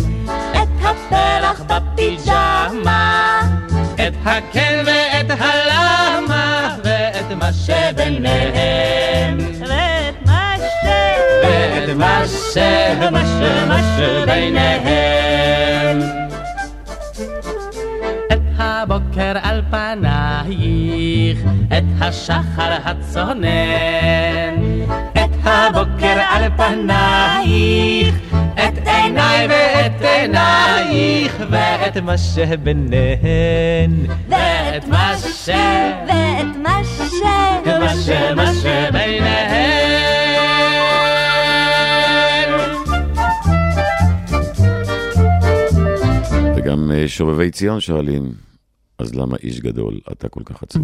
את 0.51 0.67
הפרח 0.81 1.61
בפיג'מה, 1.67 3.41
את 3.95 4.13
הכן 4.25 4.83
ואת 4.85 5.31
הלמה, 5.39 6.75
ואת 6.83 7.31
מה 7.31 7.53
שביניהם. 7.53 8.58
מה 12.49 12.53
ש... 12.53 12.57
מה 13.11 13.25
ש... 13.25 13.41
מה 13.67 13.79
שביניהם. 13.97 15.99
את 18.33 18.41
הבוקר 18.57 19.33
על 19.41 19.61
פנייך, 19.69 21.39
את 21.67 21.83
השחר 22.01 22.77
הצונן. 22.85 23.49
את 25.11 25.29
הבוקר 25.43 26.19
על 26.29 26.43
פנייך, 26.57 28.15
את 28.55 28.87
עיניי 28.87 29.47
ואת 29.49 30.01
עינייך, 30.01 31.35
ואת 31.49 31.97
מה 31.97 32.17
שביניהן. 32.17 33.91
ואת 34.29 34.87
מה 34.87 35.13
ש... 35.17 35.49
ואת 36.07 36.55
מה 36.63 36.81
ש... 36.83 36.99
מה 37.79 37.95
ש... 37.95 38.09
מה 38.35 38.53
שביניהן. 38.53 39.78
וגם 46.69 46.91
אה, 46.91 47.07
שובבי 47.07 47.51
ציון 47.51 47.79
שואלים, 47.79 48.31
אז 48.99 49.15
למה 49.15 49.37
איש 49.43 49.59
גדול 49.59 49.99
אתה 50.11 50.29
כל 50.29 50.41
כך 50.45 50.63
עצוב? 50.63 50.83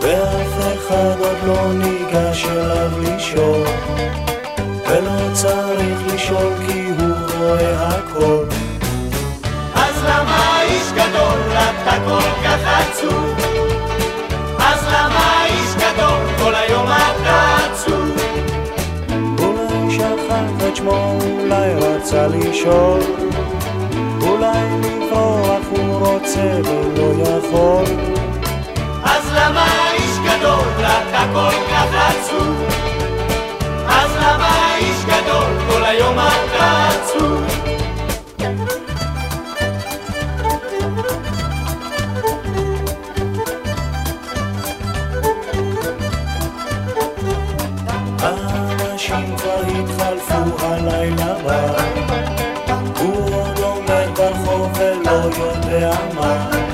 ואף 0.00 0.76
אחד 0.76 1.14
עוד 1.20 1.36
לא 1.46 1.72
ניגש 1.72 2.44
אליו 2.44 2.90
לשאול 3.02 3.66
ולא 4.88 5.32
צריך 5.32 6.14
לשאול 6.14 6.52
כי 6.66 6.88
הוא 6.98 7.14
רואה 7.38 7.88
הכל 7.88 8.44
אז 9.74 10.04
למה 10.04 10.62
איש 10.62 10.92
גדול 10.92 11.40
אתה 11.52 11.96
כל 12.06 12.44
כך 12.44 12.58
עצוב? 12.64 13.34
אז 14.58 14.86
למה 14.88 15.44
איש 15.46 15.74
גדול 15.74 16.20
כל 16.38 16.54
היום 16.54 16.86
אתה 16.86 17.56
עצוב? 17.56 18.16
אולי 19.38 19.90
שכח 19.90 20.68
את 20.68 20.76
שמו, 20.76 21.18
אולי 21.40 21.74
רצה 21.74 22.26
לשאול 22.26 23.00
אולי 24.22 24.66
לברוח 24.82 25.62
הוא 25.70 26.06
רוצה 26.06 26.60
ולא 26.64 27.28
יכול 27.28 27.84
למה 29.46 29.92
איש 29.92 30.18
גדול 30.18 30.68
אתה 30.78 31.24
כל 31.32 31.50
כך 31.70 31.86
עצוב? 31.94 32.64
אז 33.88 34.10
למה 34.16 34.74
איש 34.76 35.04
גדול 35.04 35.70
כל 35.70 35.84
היום 35.84 36.18
אתה 36.18 36.88
עצוב? 36.88 37.44
האנשים 48.22 49.36
כבר 49.36 49.60
התחלפו 49.60 50.66
הלילה 50.66 51.34
בא 51.44 51.76
הוא 52.98 53.34
עוד 53.34 53.58
עומד 53.58 54.08
ברחוב 54.18 54.72
ולא 54.78 55.30
יודע 55.38 55.92
מה 56.14 56.65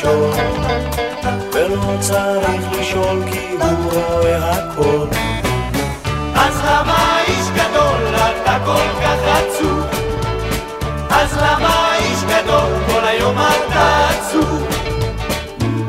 לשאול 0.00 0.30
ולא 1.52 1.96
צריך 2.00 2.80
לשאול 2.80 3.22
כי 3.32 3.56
הוא 3.60 3.92
רואה 3.92 4.52
הכל 4.52 5.06
אז 6.34 6.60
למה 6.64 7.18
איש 7.28 7.46
גדול 7.50 8.14
אתה 8.14 8.58
כל 8.64 9.02
כך 9.02 9.18
עצוב? 9.24 9.80
אז 11.10 11.36
למה 11.36 11.96
איש 11.98 12.22
גדול 12.22 12.72
כל 12.86 13.04
היום 13.04 13.36
אתה 13.38 14.08
עצוב? 14.08 14.66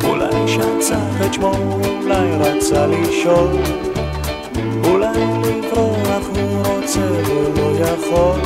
אולי 0.03 0.47
שצח 0.47 1.25
את 1.25 1.33
שמו, 1.33 1.51
אולי 2.01 2.31
רצה 2.39 2.87
לשאול 2.87 3.57
אולי 4.83 5.19
לברוח 5.43 6.27
הוא 6.35 6.65
רוצה 6.65 6.99
ולא 6.99 7.85
יכול 7.85 8.39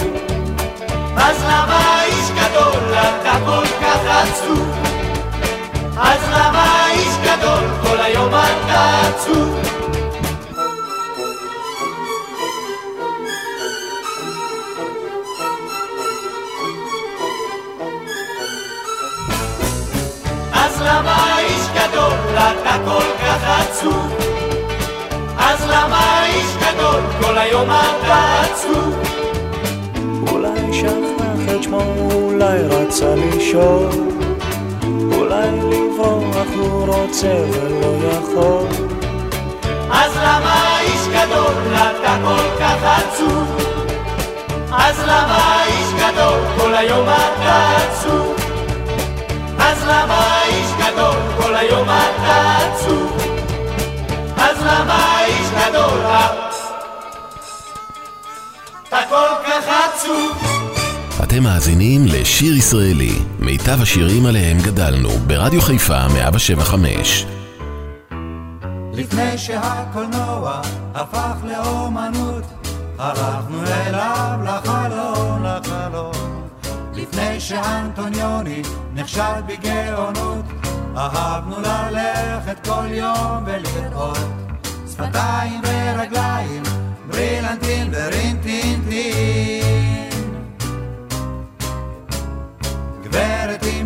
אז 1.18 1.44
למה 1.44 2.04
איש 2.06 2.32
גדול 2.32 2.94
אתה 2.94 3.38
כל 3.46 3.66
כך 3.82 4.00
עצוב? 4.06 4.85
אז 5.98 6.30
למה 6.30 6.88
איש 6.92 7.14
גדול 7.24 7.64
כל 7.84 8.00
היום 8.00 8.30
אתה 8.30 9.02
עצוב? 9.08 9.60
אתה 22.66 22.78
כל 22.86 23.04
כך 23.22 23.60
עצוב? 23.60 24.14
אז 25.38 25.66
למה 25.70 26.26
איש 26.26 26.56
גדול 26.56 27.02
כל 27.22 27.38
היום 27.38 27.70
אתה 27.70 28.42
עצוב? 28.42 28.96
אולי 30.32 30.74
שכח 30.74 31.56
את 31.56 31.64
שמו, 31.64 31.82
אולי 32.12 32.60
רצה 32.64 33.16
לשאול 33.16 33.90
אולי 35.18 35.75
רוצה 36.88 37.36
ולא 37.52 38.08
יכול 38.12 38.68
אז 39.92 40.18
למה 40.18 40.80
איש 40.82 41.08
גדול 41.08 41.74
אתה 41.76 42.18
כל 42.24 42.60
כך 42.60 42.76
עצוב? 42.84 43.58
אז 44.72 45.00
למה 45.04 45.64
איש 45.68 45.94
גדול 45.94 46.40
כל 46.58 46.76
היום 46.76 47.08
אתה 47.08 47.78
עצוב? 47.78 48.36
אז 49.60 49.84
למה 49.84 50.42
איש 50.48 50.70
גדול 50.78 51.16
כל 51.38 51.56
היום 51.56 51.88
אתה 51.90 52.58
עצוב? 52.58 53.18
אז 54.38 54.58
למה 54.62 55.26
איש 55.26 55.48
גדול 55.50 56.00
אתה 58.88 59.00
כל 59.10 59.48
כך 59.48 59.64
עצוב? 59.68 60.65
אתם 61.28 61.44
מאזינים 61.44 62.06
לשיר 62.06 62.56
ישראלי, 62.56 63.20
מיטב 63.40 63.82
השירים 63.82 64.26
עליהם 64.26 64.58
גדלנו, 64.62 65.10
ברדיו 65.10 65.62
חיפה 65.62 66.08
175. 66.08 67.26
לפני 68.94 69.38
שהקולנוע 69.38 70.62
הפך 70.94 71.36
לאומנות, 71.44 72.44
הלכנו 73.00 73.64
אליו 73.68 74.40
לחלום, 74.44 75.44
לחלום. 75.44 76.44
לפני 76.94 77.40
שאנטוניוני 77.40 78.62
נכשל 78.94 79.42
בגאונות, 79.48 80.46
אהבנו 80.98 81.56
ללכת 81.60 82.68
כל 82.68 82.88
יום 82.92 83.46
ולראות 83.46 84.18
שפתיים 84.92 85.62
ורגליים, 85.64 86.64
ברילנטין 87.08 87.92
ורינטינטין. 87.92 89.85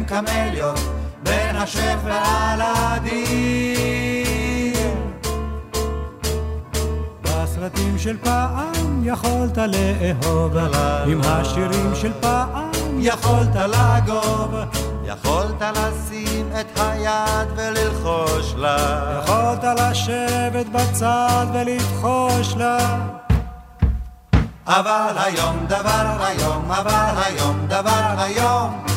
קמליות, 0.10 0.80
בין 1.24 1.56
השף 1.56 1.98
והלדין. 2.04 3.30
בסרטים 7.22 7.98
של 7.98 8.18
פעם 8.24 9.02
יכולת 9.04 9.58
לאהוב, 9.58 10.58
עם 11.08 11.22
השירים 11.24 11.96
של 11.96 12.12
פעם 12.20 12.70
יכולת 13.00 13.56
לגוב. 13.56 14.56
יכולת 15.04 15.62
לשים 15.62 16.50
את 16.60 16.80
היד 16.80 17.48
וללחוש 17.56 18.54
לה. 18.58 19.20
יכולת 19.24 19.64
לשבת 19.64 20.66
בצד 20.66 21.46
ולבחוש 21.54 22.56
לה. 22.58 22.98
אבל 24.68 25.14
היום 25.16 25.66
דבר 25.68 26.18
היום, 26.20 26.72
אבל 26.72 27.14
היום 27.26 27.66
דבר 27.68 28.16
היום, 28.18 28.89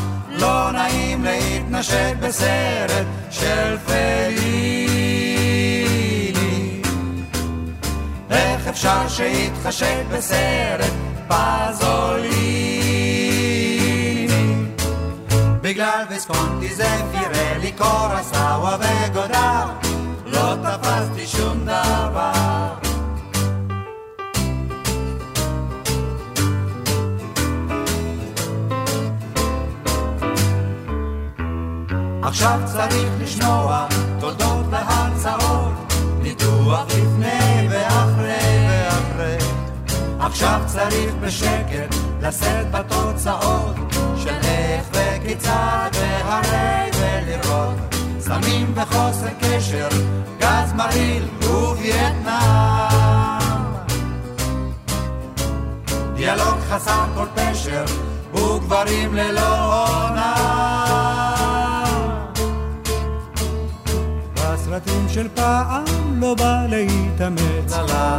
לא 0.43 0.71
נעים 0.73 1.25
להתנשק 1.25 2.15
בסרט 2.21 3.07
של 3.31 3.77
פליני. 3.87 4.83
איך 8.31 8.69
אפשר 8.69 9.09
שיתחשק 9.09 10.03
בסרט 10.11 10.93
פזוליני? 11.29 12.83
בגלל 15.61 16.05
ויסקונטי 16.11 16.75
זה 16.75 16.89
פירלי 17.13 17.73
קורסאווה 17.73 18.77
וגודר, 18.81 19.67
לא 20.27 20.55
תפסתי 20.63 21.27
שום 21.27 21.65
דבר. 21.65 22.52
עכשיו 32.33 32.61
צריך 32.65 33.09
לשמוע 33.21 33.87
תודות 34.21 34.67
והרצאות, 34.71 35.73
ניתוח 36.23 36.85
לפני 36.87 37.69
ואחרי 37.71 38.67
ואחרי. 38.69 39.37
עכשיו 40.21 40.61
צריך 40.67 41.15
בשקט 41.21 41.95
לשאת 42.23 42.71
בתוצאות 42.71 43.77
של 44.17 44.35
איך 44.45 44.87
וכיצד 44.93 45.91
והרי 45.95 46.91
ולראות 46.95 47.75
סמים 48.21 48.73
וחוסר 48.75 49.29
קשר, 49.41 49.89
גז 50.39 50.73
מרעיל 50.73 51.25
ווייטנאם. 51.43 52.33
דיאלוג 56.15 56.59
חסר 56.71 57.05
כל 57.15 57.27
פשר 57.35 57.85
וגברים 58.35 59.15
ללא 59.15 59.85
עונה. 59.85 61.12
הסרטים 64.73 65.09
של 65.09 65.29
פעם 65.35 65.85
לא 66.21 66.35
בא 66.35 66.67
להתאמץ. 66.69 67.73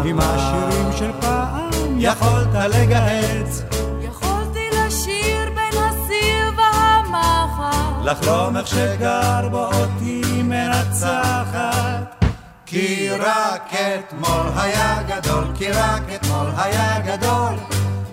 עם 0.06 0.20
השירים 0.20 0.92
של 0.98 1.12
פעם 1.22 1.70
יכולת 1.98 2.54
לגהץ. 2.54 3.62
יכולתי 4.02 4.70
לשיר 4.72 5.50
בין 5.56 5.82
הסיר 5.84 6.52
והמחר. 6.58 8.04
לחלום 8.04 8.58
איך 8.58 8.68
שגר 8.68 9.50
בו 9.52 9.66
אותי 9.66 10.22
מנצחת. 10.44 12.26
כי 12.66 13.10
רק 13.10 13.74
אתמול 13.74 14.48
היה 14.56 14.98
גדול, 15.08 15.44
כי 15.56 15.72
רק 15.72 16.02
אתמול 16.16 16.48
היה 16.58 17.00
גדול. 17.00 17.54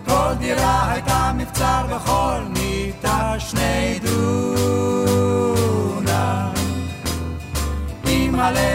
כל 0.07 0.35
דירה 0.39 0.93
הייתה 0.93 1.33
מבצר 1.35 1.85
וכל 1.89 2.41
מיטה 2.49 3.35
שני 3.39 3.99
דור 4.03 5.50
מבצע. 8.41 8.71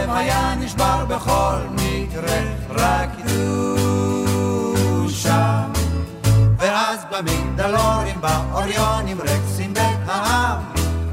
בכל 1.07 1.57
מקרה 1.71 2.41
רק 2.69 3.09
קדושה. 3.17 4.63
ואז 6.57 6.99
במגדלורים, 7.11 8.21
באוריונים, 8.21 9.21
רקסים 9.21 9.73
בית 9.73 9.99
העם, 10.07 10.61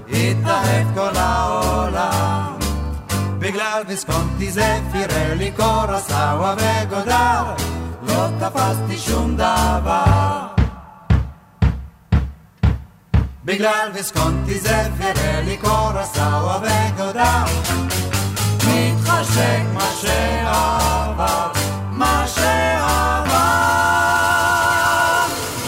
התאהב 0.09 0.94
כל 0.94 1.16
העולם. 1.16 2.59
בגלל 3.38 3.82
ויסקונטי 3.88 4.50
זה 4.50 4.78
פירלי 4.92 5.50
קורסאווה 5.57 6.55
וגודר, 6.59 7.55
לא 8.03 8.28
תפסתי 8.40 8.98
שום 8.98 9.36
דבר. 9.36 10.46
בגלל 13.44 13.90
ויסקונטי 13.94 14.59
זה 14.59 14.88
פירלי 14.98 15.57
קורסאווה 15.57 16.59
וגודר, 16.62 17.44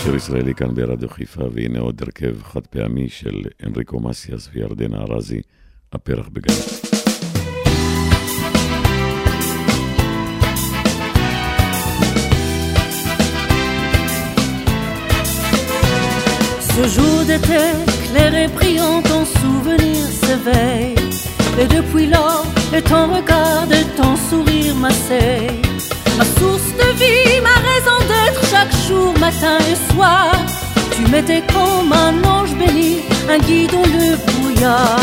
שיר 0.04 0.16
ישראלי 0.16 0.54
כאן 0.56 0.76
ברדיו 0.76 1.10
חיפה, 1.10 1.44
והנה 1.52 1.80
עוד 1.80 2.02
הרכב 2.02 2.44
חד 2.44 2.68
פעמי 2.68 3.10
של 3.10 3.42
אנריקו 3.66 4.00
מסיאס 4.00 4.50
וירדנה 4.54 4.98
ארזי, 4.98 5.42
הפרח 5.94 6.28
בגן. 6.34 6.54
Ce 16.80 16.88
jour 16.96 17.18
d'été, 17.30 17.64
clair 18.06 18.34
et 18.44 18.48
brillant, 18.58 19.02
ton 19.10 19.24
souvenir 19.40 19.98
s'éveille. 20.22 20.96
Et 21.62 21.68
depuis 21.68 22.08
lors, 22.08 22.46
et 22.76 22.82
ton 22.82 23.06
regard 23.16 23.68
et 23.80 23.86
ton 24.00 24.14
sourire 24.30 24.76
m'asseye. 24.76 25.50
Ma 26.18 26.26
source 26.38 26.72
de 26.82 26.90
vie, 27.02 27.42
ma 27.50 27.58
raison 27.70 27.98
d'être 28.10 28.42
chaque 28.52 28.76
jour, 28.88 29.14
matin 29.20 29.58
et 29.72 29.80
soir. 29.94 30.32
Tu 30.96 31.02
m'étais 31.12 31.44
comme 31.54 31.92
un 31.94 32.16
ange 32.36 32.54
béni, 32.62 32.98
un 33.34 33.40
guide 33.40 33.72
dans 33.72 33.90
le 33.98 34.10
brouillard. 34.28 35.00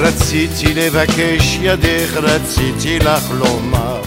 רציתי 0.00 0.74
לבקש 0.74 1.58
ידך, 1.62 2.16
רציתי 2.16 2.98
לך 2.98 3.30
לומר 3.30 4.00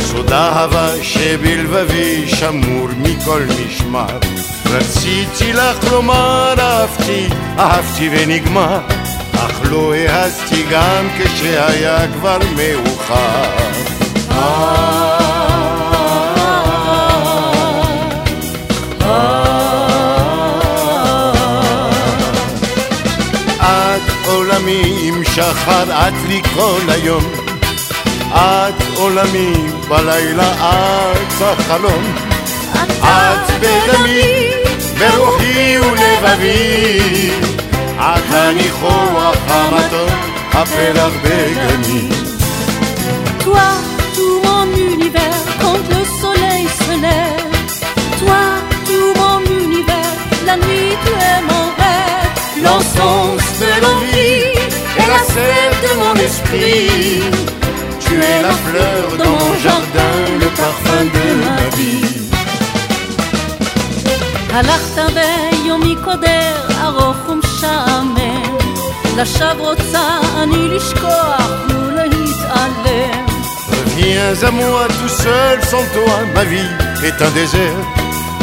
סוד 0.00 0.32
אהבה 0.32 0.88
שבלבבי 1.02 2.28
שמור 2.28 2.88
מכל 2.98 3.42
משמר 3.66 4.18
רציתי 4.70 5.52
לך 5.52 5.92
לומר 5.92 6.54
אהבתי, 6.58 7.26
אהבתי 7.58 8.08
ונגמר 8.12 8.78
אך 9.45 9.59
לא 9.63 9.93
העזתי 9.93 10.63
גם 10.71 11.07
כשהיה 11.17 12.07
כבר 12.13 12.37
מאוחר. 12.55 13.69
את 23.61 24.27
עולמי 24.27 24.99
עם 25.01 25.23
שחר, 25.23 26.07
את 26.07 26.13
לי 26.27 26.41
כל 26.53 26.81
היום. 26.87 27.23
את 28.35 28.83
עולמי 28.97 29.53
בלילה, 29.89 30.53
את 30.53 31.41
החלום 31.41 32.15
את 33.03 33.51
בדמי, 33.59 34.51
ברוחי 34.99 35.77
ולבבי 35.79 37.31
את 37.98 38.22
הניחוח 38.30 39.36
המתוק, 39.48 40.10
הפרח 40.52 41.12
בגני 41.22 42.08
Toi, 43.44 43.70
tout 44.16 44.38
mon 44.46 44.68
univers, 44.92 45.42
quand 45.62 45.82
le 45.94 46.02
soleil 46.22 46.64
se 46.82 46.94
lève. 47.06 47.52
Toi, 48.20 48.42
tout 48.88 49.12
mon 49.20 49.40
univers, 49.64 50.16
la 50.48 50.56
nuit 50.64 50.92
tu 51.04 51.12
es 51.30 51.40
mon 51.50 51.64
rêve. 51.80 52.30
L'encens 52.64 53.46
de 53.62 53.70
l'envie 53.82 54.46
et 55.00 55.06
la 55.14 55.20
sève 55.34 55.76
de 55.86 55.92
mon 56.02 56.14
esprit 56.28 57.22
Tu 58.04 58.14
es 58.32 58.40
la 58.48 58.54
fleur 58.64 59.04
dans 59.20 59.36
mon 59.42 59.54
jardin, 59.64 60.16
le 60.42 60.48
parfum 60.62 61.04
de 61.16 61.26
ma 61.44 61.58
vie 61.76 62.24
הלכת 64.56 64.98
ביומי 65.68 65.96
קודר, 66.04 66.54
ארוך 66.82 67.28
ומשעמם. 67.28 68.56
לשווא 69.16 69.52
רוצה 69.58 70.18
אני 70.42 70.68
לשכוח 70.68 71.50
ולהתעלם. 71.68 73.24
Viens 73.96 74.42
à 74.48 74.50
moi 74.50 74.84
tout 74.98 75.14
seul, 75.24 75.56
sans 75.70 75.86
toi, 75.94 76.16
ma 76.34 76.44
vie 76.52 76.72
est 77.08 77.18
un 77.26 77.30
désert. 77.40 77.80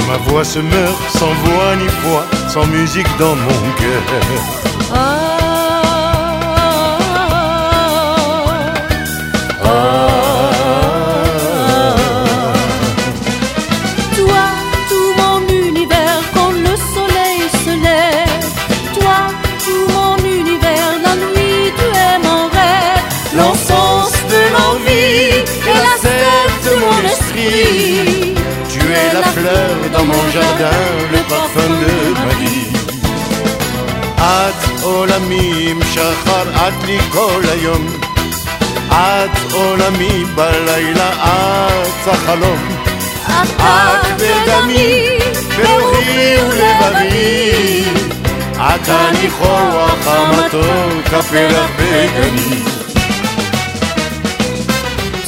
Ma 0.07 0.17
voix 0.25 0.45
se 0.53 0.59
meurt 0.59 1.01
sans 1.19 1.33
voix 1.43 1.75
ni 1.81 1.89
foi, 1.99 2.21
sans 2.53 2.65
musique 2.77 3.11
dans 3.19 3.35
mon 3.45 3.61
cœur. 3.79 4.03
Toi, 9.63 10.04
עולמי 34.86 35.66
עם 35.70 35.80
שחר, 35.92 36.68
את 36.68 36.84
לי 36.86 36.98
כל 37.12 37.42
היום. 37.52 37.86
את 38.88 39.52
עולמי 39.52 40.24
בלילה, 40.34 41.10
את 41.12 42.08
החלום. 42.08 42.58
את 43.26 44.06
בדמי, 44.16 45.18
ברוחי 45.56 46.36
ולבבי. 46.36 47.84
את 48.56 48.88
הניחוח 48.88 50.06
המתוק, 50.06 51.12
הפרח 51.12 51.70
בגני. 51.76 52.62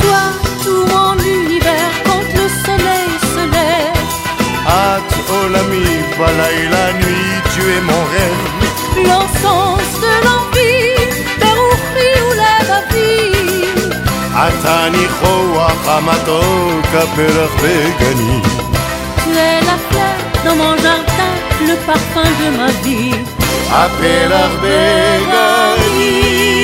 Toi, 0.00 0.24
tout 0.62 0.84
mon 0.92 1.18
univers, 1.38 1.94
quand 2.06 2.28
le 2.38 2.46
soleil 2.64 3.12
se 3.32 3.44
lève. 3.54 3.98
את 4.66 5.12
עולמי 5.28 6.02
בלילה, 6.18 6.92
nuit, 6.92 7.42
tu 7.54 7.60
es 7.60 7.82
mon 7.90 8.04
rêve. 8.14 8.57
L'encens 9.07 9.89
de 10.03 10.13
l'envie, 10.25 10.99
ברוחי 11.39 12.13
ולבבי. 12.29 13.31
את 14.33 14.65
הניחוח 14.65 15.87
המתוק, 15.87 16.85
הפרח 16.93 17.51
בגני. 17.63 18.39
Tu 19.25 19.29
es 19.29 19.61
la 19.69 19.77
fleur 19.87 20.15
dans 20.45 20.57
mon 20.61 20.75
jardin, 20.85 21.33
le 21.67 21.75
parfum 21.87 22.29
de 22.39 22.47
ma 22.57 22.69
vie. 22.83 23.15
הפרח 23.71 24.51
בגני. 24.61 26.56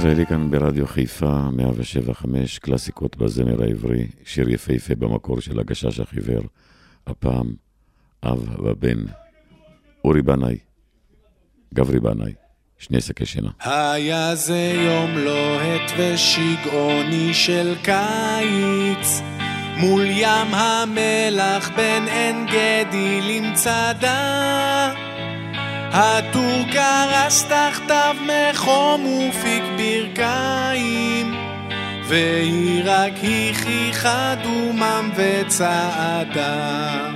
ישראלי 0.00 0.26
כאן 0.26 0.50
ברדיו 0.50 0.86
חיפה, 0.86 1.50
175, 1.52 2.58
קלאסיקות 2.58 3.16
בזמר 3.16 3.62
העברי, 3.62 4.06
שיר 4.24 4.48
יפהפה 4.48 4.94
במקור 4.94 5.40
של 5.40 5.60
הגשש 5.60 6.00
החיוור, 6.00 6.42
הפעם 7.06 7.46
אב 8.24 8.48
ובן, 8.58 8.98
אורי 10.04 10.22
בנאי, 10.22 10.58
גברי 11.74 12.00
בנאי, 12.00 12.32
שני 12.78 13.00
שקי 13.00 13.26
שינה. 13.26 13.50
היה 13.64 14.34
זה 14.34 14.72
יום 14.76 15.18
לוהט 15.18 15.90
ושגעוני 15.98 17.34
של 17.34 17.74
קיץ, 17.82 19.20
מול 19.76 20.06
ים 20.06 20.54
המלח 20.54 21.70
בין 21.76 22.08
עין 22.08 22.46
גדי 22.46 23.20
למצדה. 23.20 25.09
הטור 25.92 26.62
קרס 26.72 27.44
תחתיו 27.44 28.16
מחום 28.22 29.04
ופיק 29.06 29.62
ברכיים, 29.76 31.34
והיא 32.08 32.82
רק 32.84 33.12
הכיחה 33.22 34.34
דומם 34.42 35.10
וצעדה. 35.16 37.10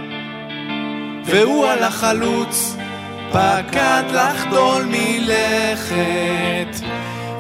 והוא 1.25 1.67
על 1.67 1.83
החלוץ 1.83 2.77
פקד 3.33 4.03
לחדול 4.13 4.85
מלכת, 4.89 6.87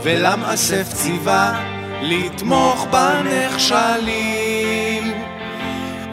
ולמאסף 0.03 0.93
ציווה 0.93 1.65
לתמוך 2.03 2.87
בנכשלים. 2.91 4.45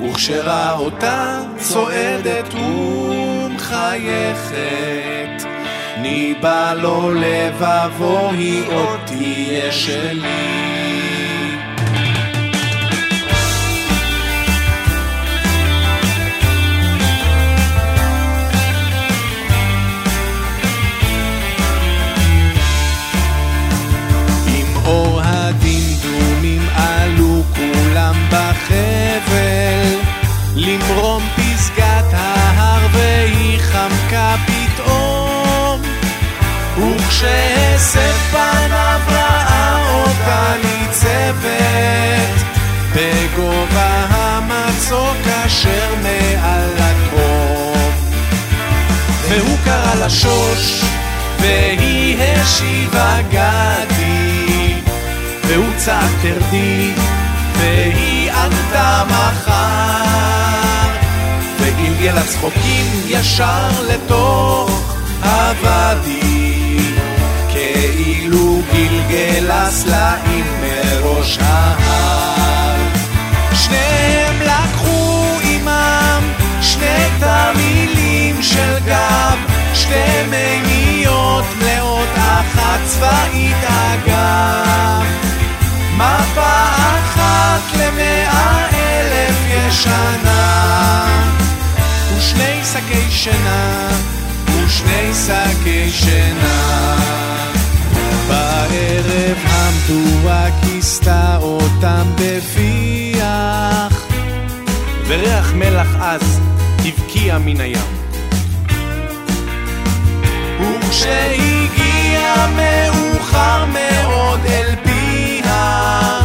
וכשראה 0.04 0.72
אותה 0.72 1.40
צועדת 1.58 2.54
ומחייכת, 3.62 5.44
ניבא 5.98 6.74
לו 6.74 7.14
לבבו 7.14 8.30
היא 8.32 8.64
עוד 8.68 9.00
תהיה 9.06 9.72
שלי. 9.72 10.51
וכשהסב 36.82 38.14
פניו 38.32 39.00
ראה 39.08 39.78
אותה 39.94 40.54
ניצבת 40.64 42.46
בגובה 42.96 44.06
המצוק 44.10 45.28
אשר 45.46 45.94
מעל 46.04 46.70
הקרוב. 46.78 47.92
והוא 49.30 49.58
קרא 49.66 50.06
לשוש 50.06 50.82
והיא 51.40 52.18
השיבה 52.24 53.18
גדי. 53.30 54.74
והוא 55.44 55.74
צעק 55.78 56.12
תרדי 56.22 56.92
והיא 57.58 58.32
ענתה 58.32 59.04
מחר. 59.08 60.22
וגלגל 61.60 62.18
הצחוקים 62.18 62.86
ישר 63.08 63.70
לתוך 63.88 64.96
הוואדי 65.24 66.51
הסלעים 69.72 70.46
מראש 70.62 71.38
ההר. 71.42 72.78
שניהם 73.54 74.42
לקחו 74.42 75.38
עמם 75.44 76.24
שני 76.62 77.08
תרמילים 77.20 78.44
של 78.44 78.78
גב 78.86 79.38
שתי 79.74 80.24
מימיות 80.30 81.46
מלאות 81.60 82.10
אחת 82.16 82.80
צבאית 82.86 83.64
אגב. 83.64 85.06
מפה 85.96 86.54
אחת 86.76 87.78
למאה 87.80 88.68
אלף 88.74 89.38
ישנה. 89.48 91.06
ושני 92.18 92.62
שקי 92.74 93.12
שינה 93.12 93.88
ושני 94.46 95.14
שקי 95.14 95.90
שינה 95.92 96.82
בערב 98.32 99.38
המדורה 99.46 100.46
כיסתה 100.62 101.38
אותם 101.42 102.08
בפיח 102.16 104.06
וריח 105.08 105.54
מלח 105.54 105.96
עז 106.02 106.40
הבקיע 106.86 107.38
מן 107.38 107.62
הים 107.62 108.02
וכשהגיע 110.92 112.48
מאוחר 112.56 113.66
מאוד 113.66 114.40
אל 114.46 114.76
פיה, 114.84 116.20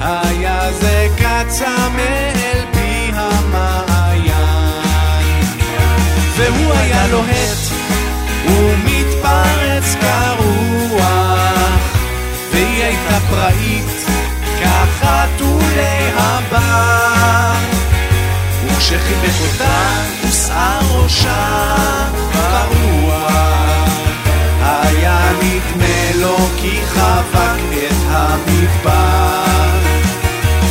היה 0.00 0.72
זה 0.72 1.08
קצה 1.16 1.88
מאל 1.96 2.60
פי 2.72 3.10
המעיין. 3.14 4.36
והוא 6.36 6.72
היה 6.72 7.06
לוהט 7.06 7.56
פראית 13.30 14.06
כחתולי 14.60 16.10
הבר. 16.16 17.56
וכשחיבק 18.64 19.40
אותה 19.40 20.02
הוסעה 20.22 20.80
ראשה 20.90 21.74
ברוח. 22.32 23.86
היה 24.60 25.20
נדמה 25.42 26.20
לו 26.20 26.36
כי 26.56 26.80
חבק 26.86 27.60
את 27.72 28.02
המדבר. 28.08 29.46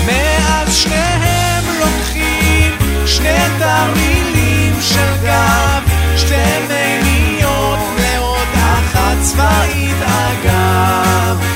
מאז 0.06 0.76
שניהם 0.76 1.64
לוקחים 1.80 2.72
שני 3.06 3.38
תרמילים 3.60 4.74
של 4.82 5.14
גב 5.24 5.84
שתי 6.18 6.36
מימיות 6.70 7.80
לעוד 8.00 8.48
אחת 8.54 9.18
צבאית 9.22 10.02
אגב 10.02 11.55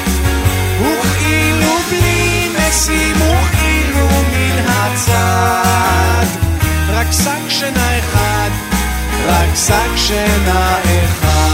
בלי 2.88 3.14
משים 3.14 3.16
וכאילו 3.16 4.08
מן 4.08 4.66
הצד 4.68 6.26
רק 6.90 7.12
שק 7.12 7.50
שינה 7.50 8.00
אחד 8.00 8.50
רק 9.28 9.56
שק 9.56 9.96
שינה 9.96 10.78
אחד 11.06 11.50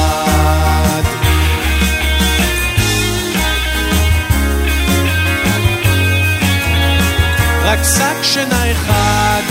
רק 7.64 7.84
שק 7.84 8.24
שינה 8.24 8.72
אחד, 8.72 9.42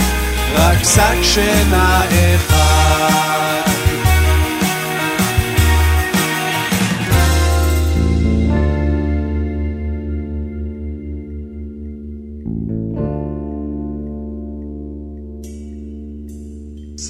רק 0.55 0.83
שק 0.83 1.23
שינה 1.23 2.01
אחד. 2.35 3.54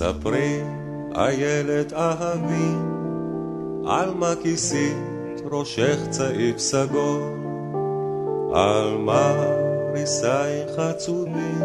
ספרי, 0.05 0.61
איילת 1.15 1.93
אהבי, 1.93 2.71
על 3.87 4.13
מה 4.13 4.33
כיסית 4.41 5.41
ראשך 5.51 5.97
צעיף 6.09 6.57
סגול, 6.57 7.21
על 8.53 8.97
מה 8.97 9.33
ריסייך 9.93 10.79
עצובים, 10.79 11.61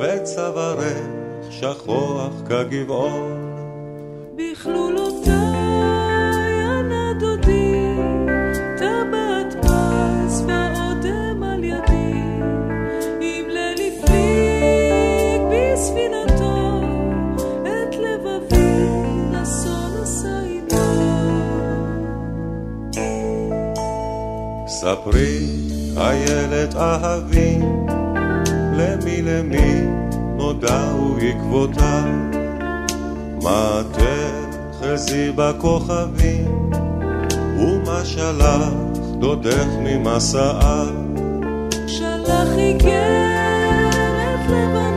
וצווארך 0.00 1.06
שכוח 1.50 2.32
כגבעון. 2.48 3.56
בכלולותיי 4.36 5.19
ספרי, 24.80 25.46
איילת 25.96 26.76
אהבי, 26.76 27.58
למי 28.72 29.22
למי 29.22 29.80
נודעו 30.36 31.16
עקבותיו, 31.22 32.02
מה 33.42 33.82
תחזי 33.92 35.32
בכוכבים, 35.36 36.70
ומה 37.58 38.04
שלח 38.04 38.72
דודך 39.18 39.66
ממסעה. 39.78 40.84
שלח 41.86 42.48
איגרת 42.56 43.94
לבנה, 44.48 44.89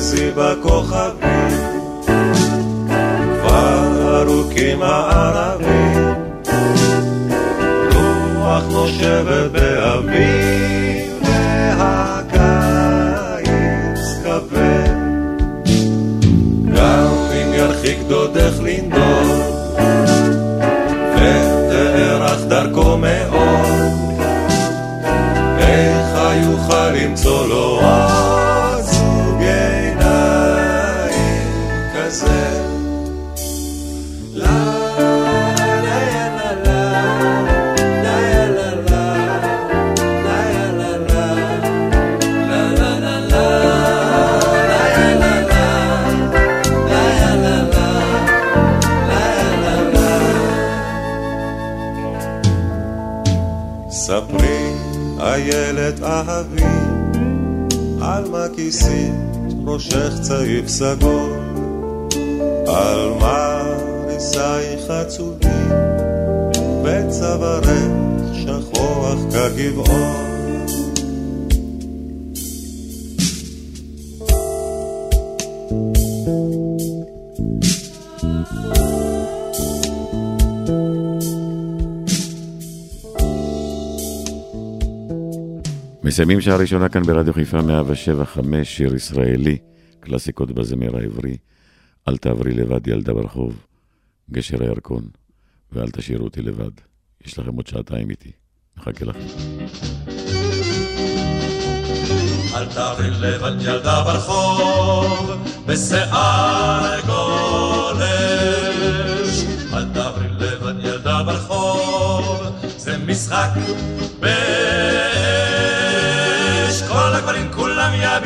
תחזי 0.00 0.30
בכוכבים, 0.36 1.48
כבר 3.40 4.22
ארוכים 4.22 4.82
הערבים, 4.82 6.14
רוח 7.94 8.64
נושבת 8.70 9.50
באביב, 9.50 11.12
והקיץ 11.78 12.40
כבד. 14.24 14.94
גם 16.74 17.12
אם 17.32 17.54
ירחיק 17.54 17.98
דודך 18.08 18.60
לנדוד, 18.62 19.39
על 58.16 58.28
מה 58.30 58.46
כיסית 58.56 59.12
ראשך 59.66 60.12
צעיף 60.20 60.68
סגול, 60.68 61.32
על 62.66 63.10
מה 63.20 63.62
ריסייך 64.06 64.90
עצובים, 64.90 65.70
וצווארך 66.84 67.78
שכוח 68.32 69.18
כגבעון. 69.32 70.29
מסיימים 86.20 86.40
שעה 86.40 86.56
ראשונה 86.56 86.88
כאן 86.88 87.02
ברדיו 87.02 87.32
חיפה 87.32 87.62
175, 87.62 88.76
שיר 88.76 88.94
ישראלי, 88.94 89.58
קלאסיקות 90.00 90.50
בזמר 90.50 90.96
העברי, 90.96 91.36
אל 92.08 92.16
תעברי 92.16 92.52
לבד 92.52 92.86
ילדה 92.86 93.12
ברחוב, 93.14 93.66
גשר 94.30 94.62
הירקון, 94.62 95.02
ואל 95.72 95.90
תשאירו 95.90 96.24
אותי 96.24 96.42
לבד. 96.42 96.70
יש 97.24 97.38
לכם 97.38 97.54
עוד 97.56 97.66
שעתיים 97.66 98.10
איתי, 98.10 98.30
מחכה 98.76 99.04
לכם. 99.04 99.20
אל 102.54 102.66
תעברי 102.74 103.10
לבד 103.10 103.62
ילדה 103.62 104.04
ברחוב, 104.04 105.30
בשיער 105.66 107.00
גולש. 107.06 108.10
אל 109.72 109.92
תעברי 109.94 110.28
לבד 110.28 110.84
ילדה 110.84 111.22
ברחוב, 111.22 112.42
זה 112.76 112.98
משחק 112.98 113.50
באש. 114.20 114.49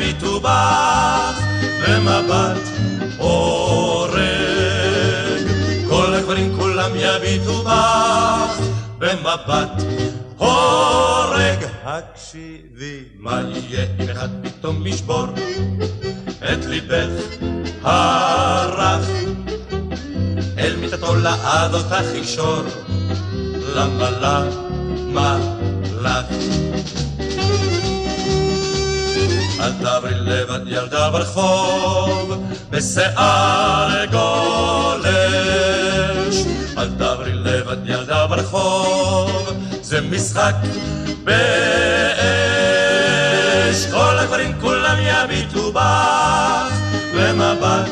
יביטו 0.05 0.39
בך, 0.39 1.41
במבט 1.87 2.67
הורג. 3.17 4.19
כל 5.89 6.13
הגברים 6.13 6.55
כולם 6.59 6.91
יביטו 6.95 7.63
בך, 7.63 8.59
במבט 8.97 9.83
הורג. 10.37 11.65
הקשיבי, 11.83 13.03
מה 13.19 13.41
יהיה 13.47 13.85
אם 13.99 14.09
אחד 14.09 14.29
פתאום 14.43 14.87
ישבור 14.87 15.25
את 16.37 16.65
ליבך 16.65 17.23
הרך? 17.81 19.09
אל 20.57 20.75
מיטתו 20.75 21.15
לעד 21.15 21.73
אותך 21.73 22.05
יקשור, 22.15 22.61
למה 23.75 24.09
למה 24.09 25.37
לך? 26.01 27.04
אל 29.59 29.71
תעברי 29.83 30.13
לבד 30.15 30.59
ילדה 30.65 31.09
ברחוב, 31.09 32.43
בשיער 32.69 34.05
גולש. 34.05 35.15
אל 36.77 36.89
תעברי 36.97 37.33
לבד 37.33 37.89
ילדה 37.89 38.27
ברחוב, 38.27 39.49
זה 39.81 40.01
משחק 40.01 40.55
באש. 41.23 41.35
כל 43.91 44.17
הגברים 44.17 44.59
כולם 44.61 44.97
יביטו 44.99 45.71
בך, 45.71 46.73
במבט 47.15 47.89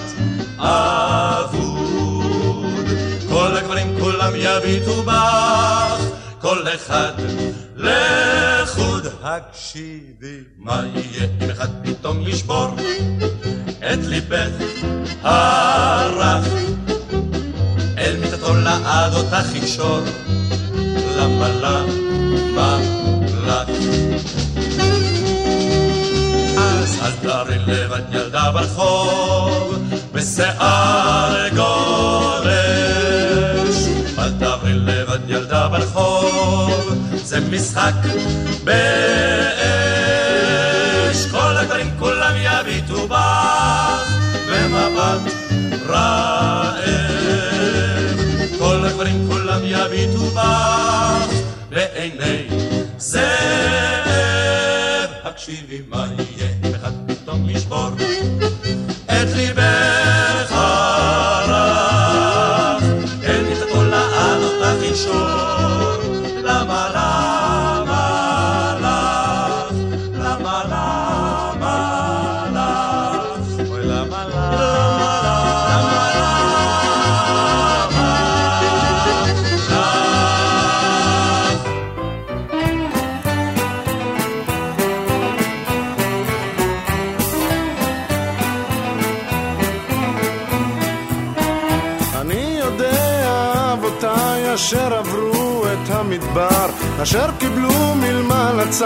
אבוד. 0.57 1.74
כל 3.30 3.57
הגברים 3.57 3.99
כולם 3.99 4.32
יביטו 4.36 5.03
בך, 5.03 6.01
כל 6.41 6.64
אחד 6.76 7.14
לחוד. 8.74 9.07
הקשיבי, 9.24 10.38
מה 10.57 10.84
יהיה 10.93 11.28
אם 11.41 11.49
אחד 11.49 11.67
פתאום 11.84 12.28
ישבור 12.28 12.67
את 13.80 13.99
ליבך 14.05 14.49
הרך? 15.21 16.47
אל 17.97 18.17
מיטתו 18.19 18.55
לעד 18.55 19.13
אותך 19.13 19.55
יקשור, 19.55 19.99
למה 21.17 21.47
למה 21.49 22.80
לך? 23.45 23.69
אז 26.57 26.99
אל 27.01 27.11
תערי 27.21 27.59
לבד 27.59 28.01
ילדה 28.11 28.51
ברחוב, 28.51 29.76
בשיער 30.13 31.49
גורש. 31.49 32.53
אל 34.19 34.32
תעברי 34.39 34.74
לבד 34.74 35.30
ילדה 35.30 35.67
ברחוב, 35.67 36.72
זה 37.24 37.39
משחק 37.39 37.93
באש. 38.63 38.74
כל 41.32 41.57
הגברים 41.57 41.89
כולם 41.99 42.34
יביטו 42.36 43.07
בך, 43.07 44.13
במבט 44.49 45.34
רעב. 45.88 46.84
כל 48.59 48.86
הגברים 48.86 49.28
כולם 49.32 49.59
יביטו 49.63 50.26
בך, 50.26 51.28
בעיני 51.69 52.47
זאב. 52.97 53.24
הקשיבי 55.24 55.82
מה 55.88 56.07
יהיה 56.17 56.76
אחד 56.76 56.91
פתאום 57.07 57.49
ישבור 57.49 57.89
את 59.05 59.28
ליבך 59.36 60.03
אשר 97.04 97.26
קיבלו 97.38 97.95
מלמל 97.95 98.60
הצו 98.60 98.86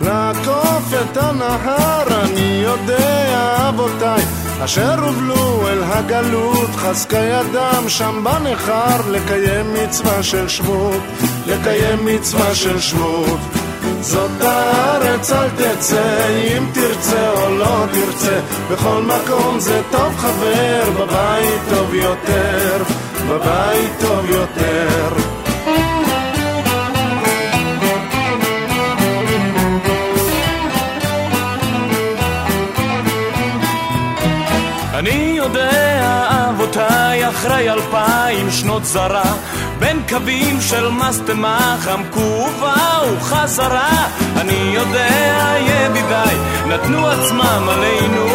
לעקוף 0.00 0.92
את 1.02 1.16
הנהר. 1.16 2.22
אני 2.24 2.60
יודע 2.62 3.68
אבותיי 3.68 4.22
אשר 4.64 5.00
הובלו 5.00 5.68
אל 5.68 5.82
הגלות, 5.82 6.70
חזקה 6.76 7.18
ידם 7.18 7.88
שם 7.88 8.24
בנכר, 8.24 9.10
לקיים 9.10 9.74
מצווה 9.74 10.22
של 10.22 10.48
שמות, 10.48 11.02
לקיים 11.46 12.04
מצווה 12.04 12.54
של 12.54 12.80
שמות. 12.80 13.40
זאת 14.00 14.40
הארץ 14.40 15.32
אל 15.32 15.48
תצא, 15.48 16.28
אם 16.28 16.64
תרצה 16.72 17.30
או 17.30 17.54
לא 17.54 17.84
תרצה, 17.92 18.40
בכל 18.70 19.02
מקום 19.02 19.60
זה 19.60 19.82
טוב 19.90 20.16
חבר, 20.16 20.90
בבית 20.98 21.62
טוב 21.70 21.94
יותר, 21.94 22.82
בבית 23.28 23.92
טוב 24.00 24.30
יותר. 24.30 25.37
אחרי 37.38 37.70
אלפיים 37.70 38.50
שנות 38.50 38.84
זרה 38.84 39.34
בין 39.78 40.02
קווים 40.08 40.60
של 40.60 40.88
מסטמה 40.88 41.76
חמקו 41.80 42.20
ובאו 42.20 43.20
חזרה. 43.20 44.06
אני 44.36 44.72
יודע, 44.74 45.54
ידידיי, 45.58 46.36
נתנו 46.66 47.06
עצמם 47.06 47.68
עלינו 47.68 48.26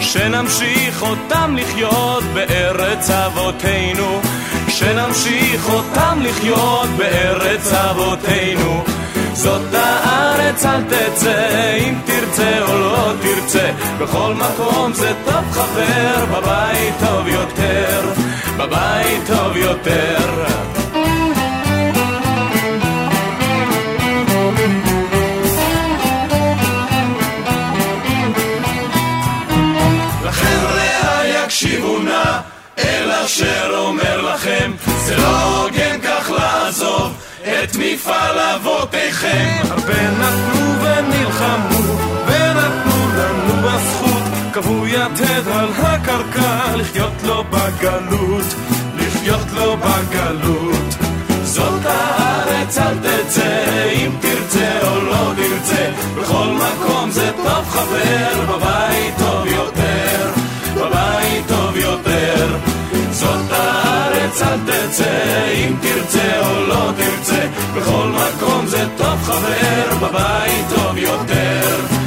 שנמשיך 0.00 1.02
אותם 1.02 1.56
לחיות 1.56 2.24
בארץ 2.34 3.10
אבותינו. 3.10 4.20
שנמשיך 4.68 5.68
אותם 5.70 6.18
לחיות 6.22 6.88
בארץ 6.96 7.72
אבותינו. 7.72 8.84
זאת 9.32 9.74
הארץ 9.74 10.64
אל 10.64 10.82
תצא, 10.82 11.76
אם 11.78 11.94
תרצה 12.04 12.58
או 12.62 12.78
לא 12.78 13.12
תרצה, 13.22 13.70
בכל 14.00 14.34
מקום 14.34 14.92
זה 14.92 15.12
טוב 15.24 15.44
חבר, 15.52 16.24
בבית 16.32 16.94
טוב 17.00 17.28
יותר, 17.28 18.17
בבית 18.58 19.26
טוב 19.26 19.56
יותר. 19.56 20.44
לכן 30.24 30.58
רעי 30.62 31.44
יקשיבו 31.44 31.98
נא 31.98 32.40
אל 32.78 33.10
אשר 33.10 33.74
אומר 33.76 34.20
לכם, 34.20 34.72
זה 35.06 35.16
לא 35.16 35.42
הוגן 35.42 36.00
כך 36.04 36.30
לעזוב 36.30 37.12
את 37.42 37.76
מפעל 37.78 38.38
אבותיכם. 38.38 39.62
הרבה 39.70 40.10
נתנו 40.10 40.82
ונלחמו, 40.82 41.98
ונתנו 42.26 43.08
לנו 43.16 43.68
בזכות, 43.68 44.22
קבעו 44.52 44.86
יתד 44.86 45.48
על 45.48 45.68
הקרקע, 45.78 46.27
לחיות 46.78 47.22
לו 47.22 47.44
בגלות, 47.50 48.44
לחיות 48.96 49.46
לו 49.52 49.76
בגלות. 49.76 50.94
זאת 51.42 51.86
הארץ 51.86 52.78
אל 52.78 52.98
תצא, 52.98 53.90
אם 53.92 54.10
תרצה 54.20 54.78
או 54.82 55.00
לא 55.00 55.32
תרצה, 55.36 55.90
בכל 56.16 56.46
מקום 56.46 57.10
זה 57.10 57.30
טוב 57.36 57.68
חבר, 57.68 58.44
בבית 58.48 59.14
טוב 59.18 59.46
יותר, 59.46 60.30
בבית 60.74 61.46
טוב 61.48 61.76
יותר. 61.76 62.56
זאת 63.10 63.50
הארץ 63.50 64.42
אל 64.42 64.58
תצא, 64.66 65.50
אם 65.54 65.74
תרצה 65.80 66.46
או 66.46 66.66
לא 66.66 66.92
תרצה, 66.96 67.46
בכל 67.76 68.08
מקום 68.08 68.66
זה 68.66 68.84
טוב 68.96 69.22
חבר, 69.22 69.96
בבית 70.00 70.64
טוב 70.74 70.96
יותר. 70.96 71.97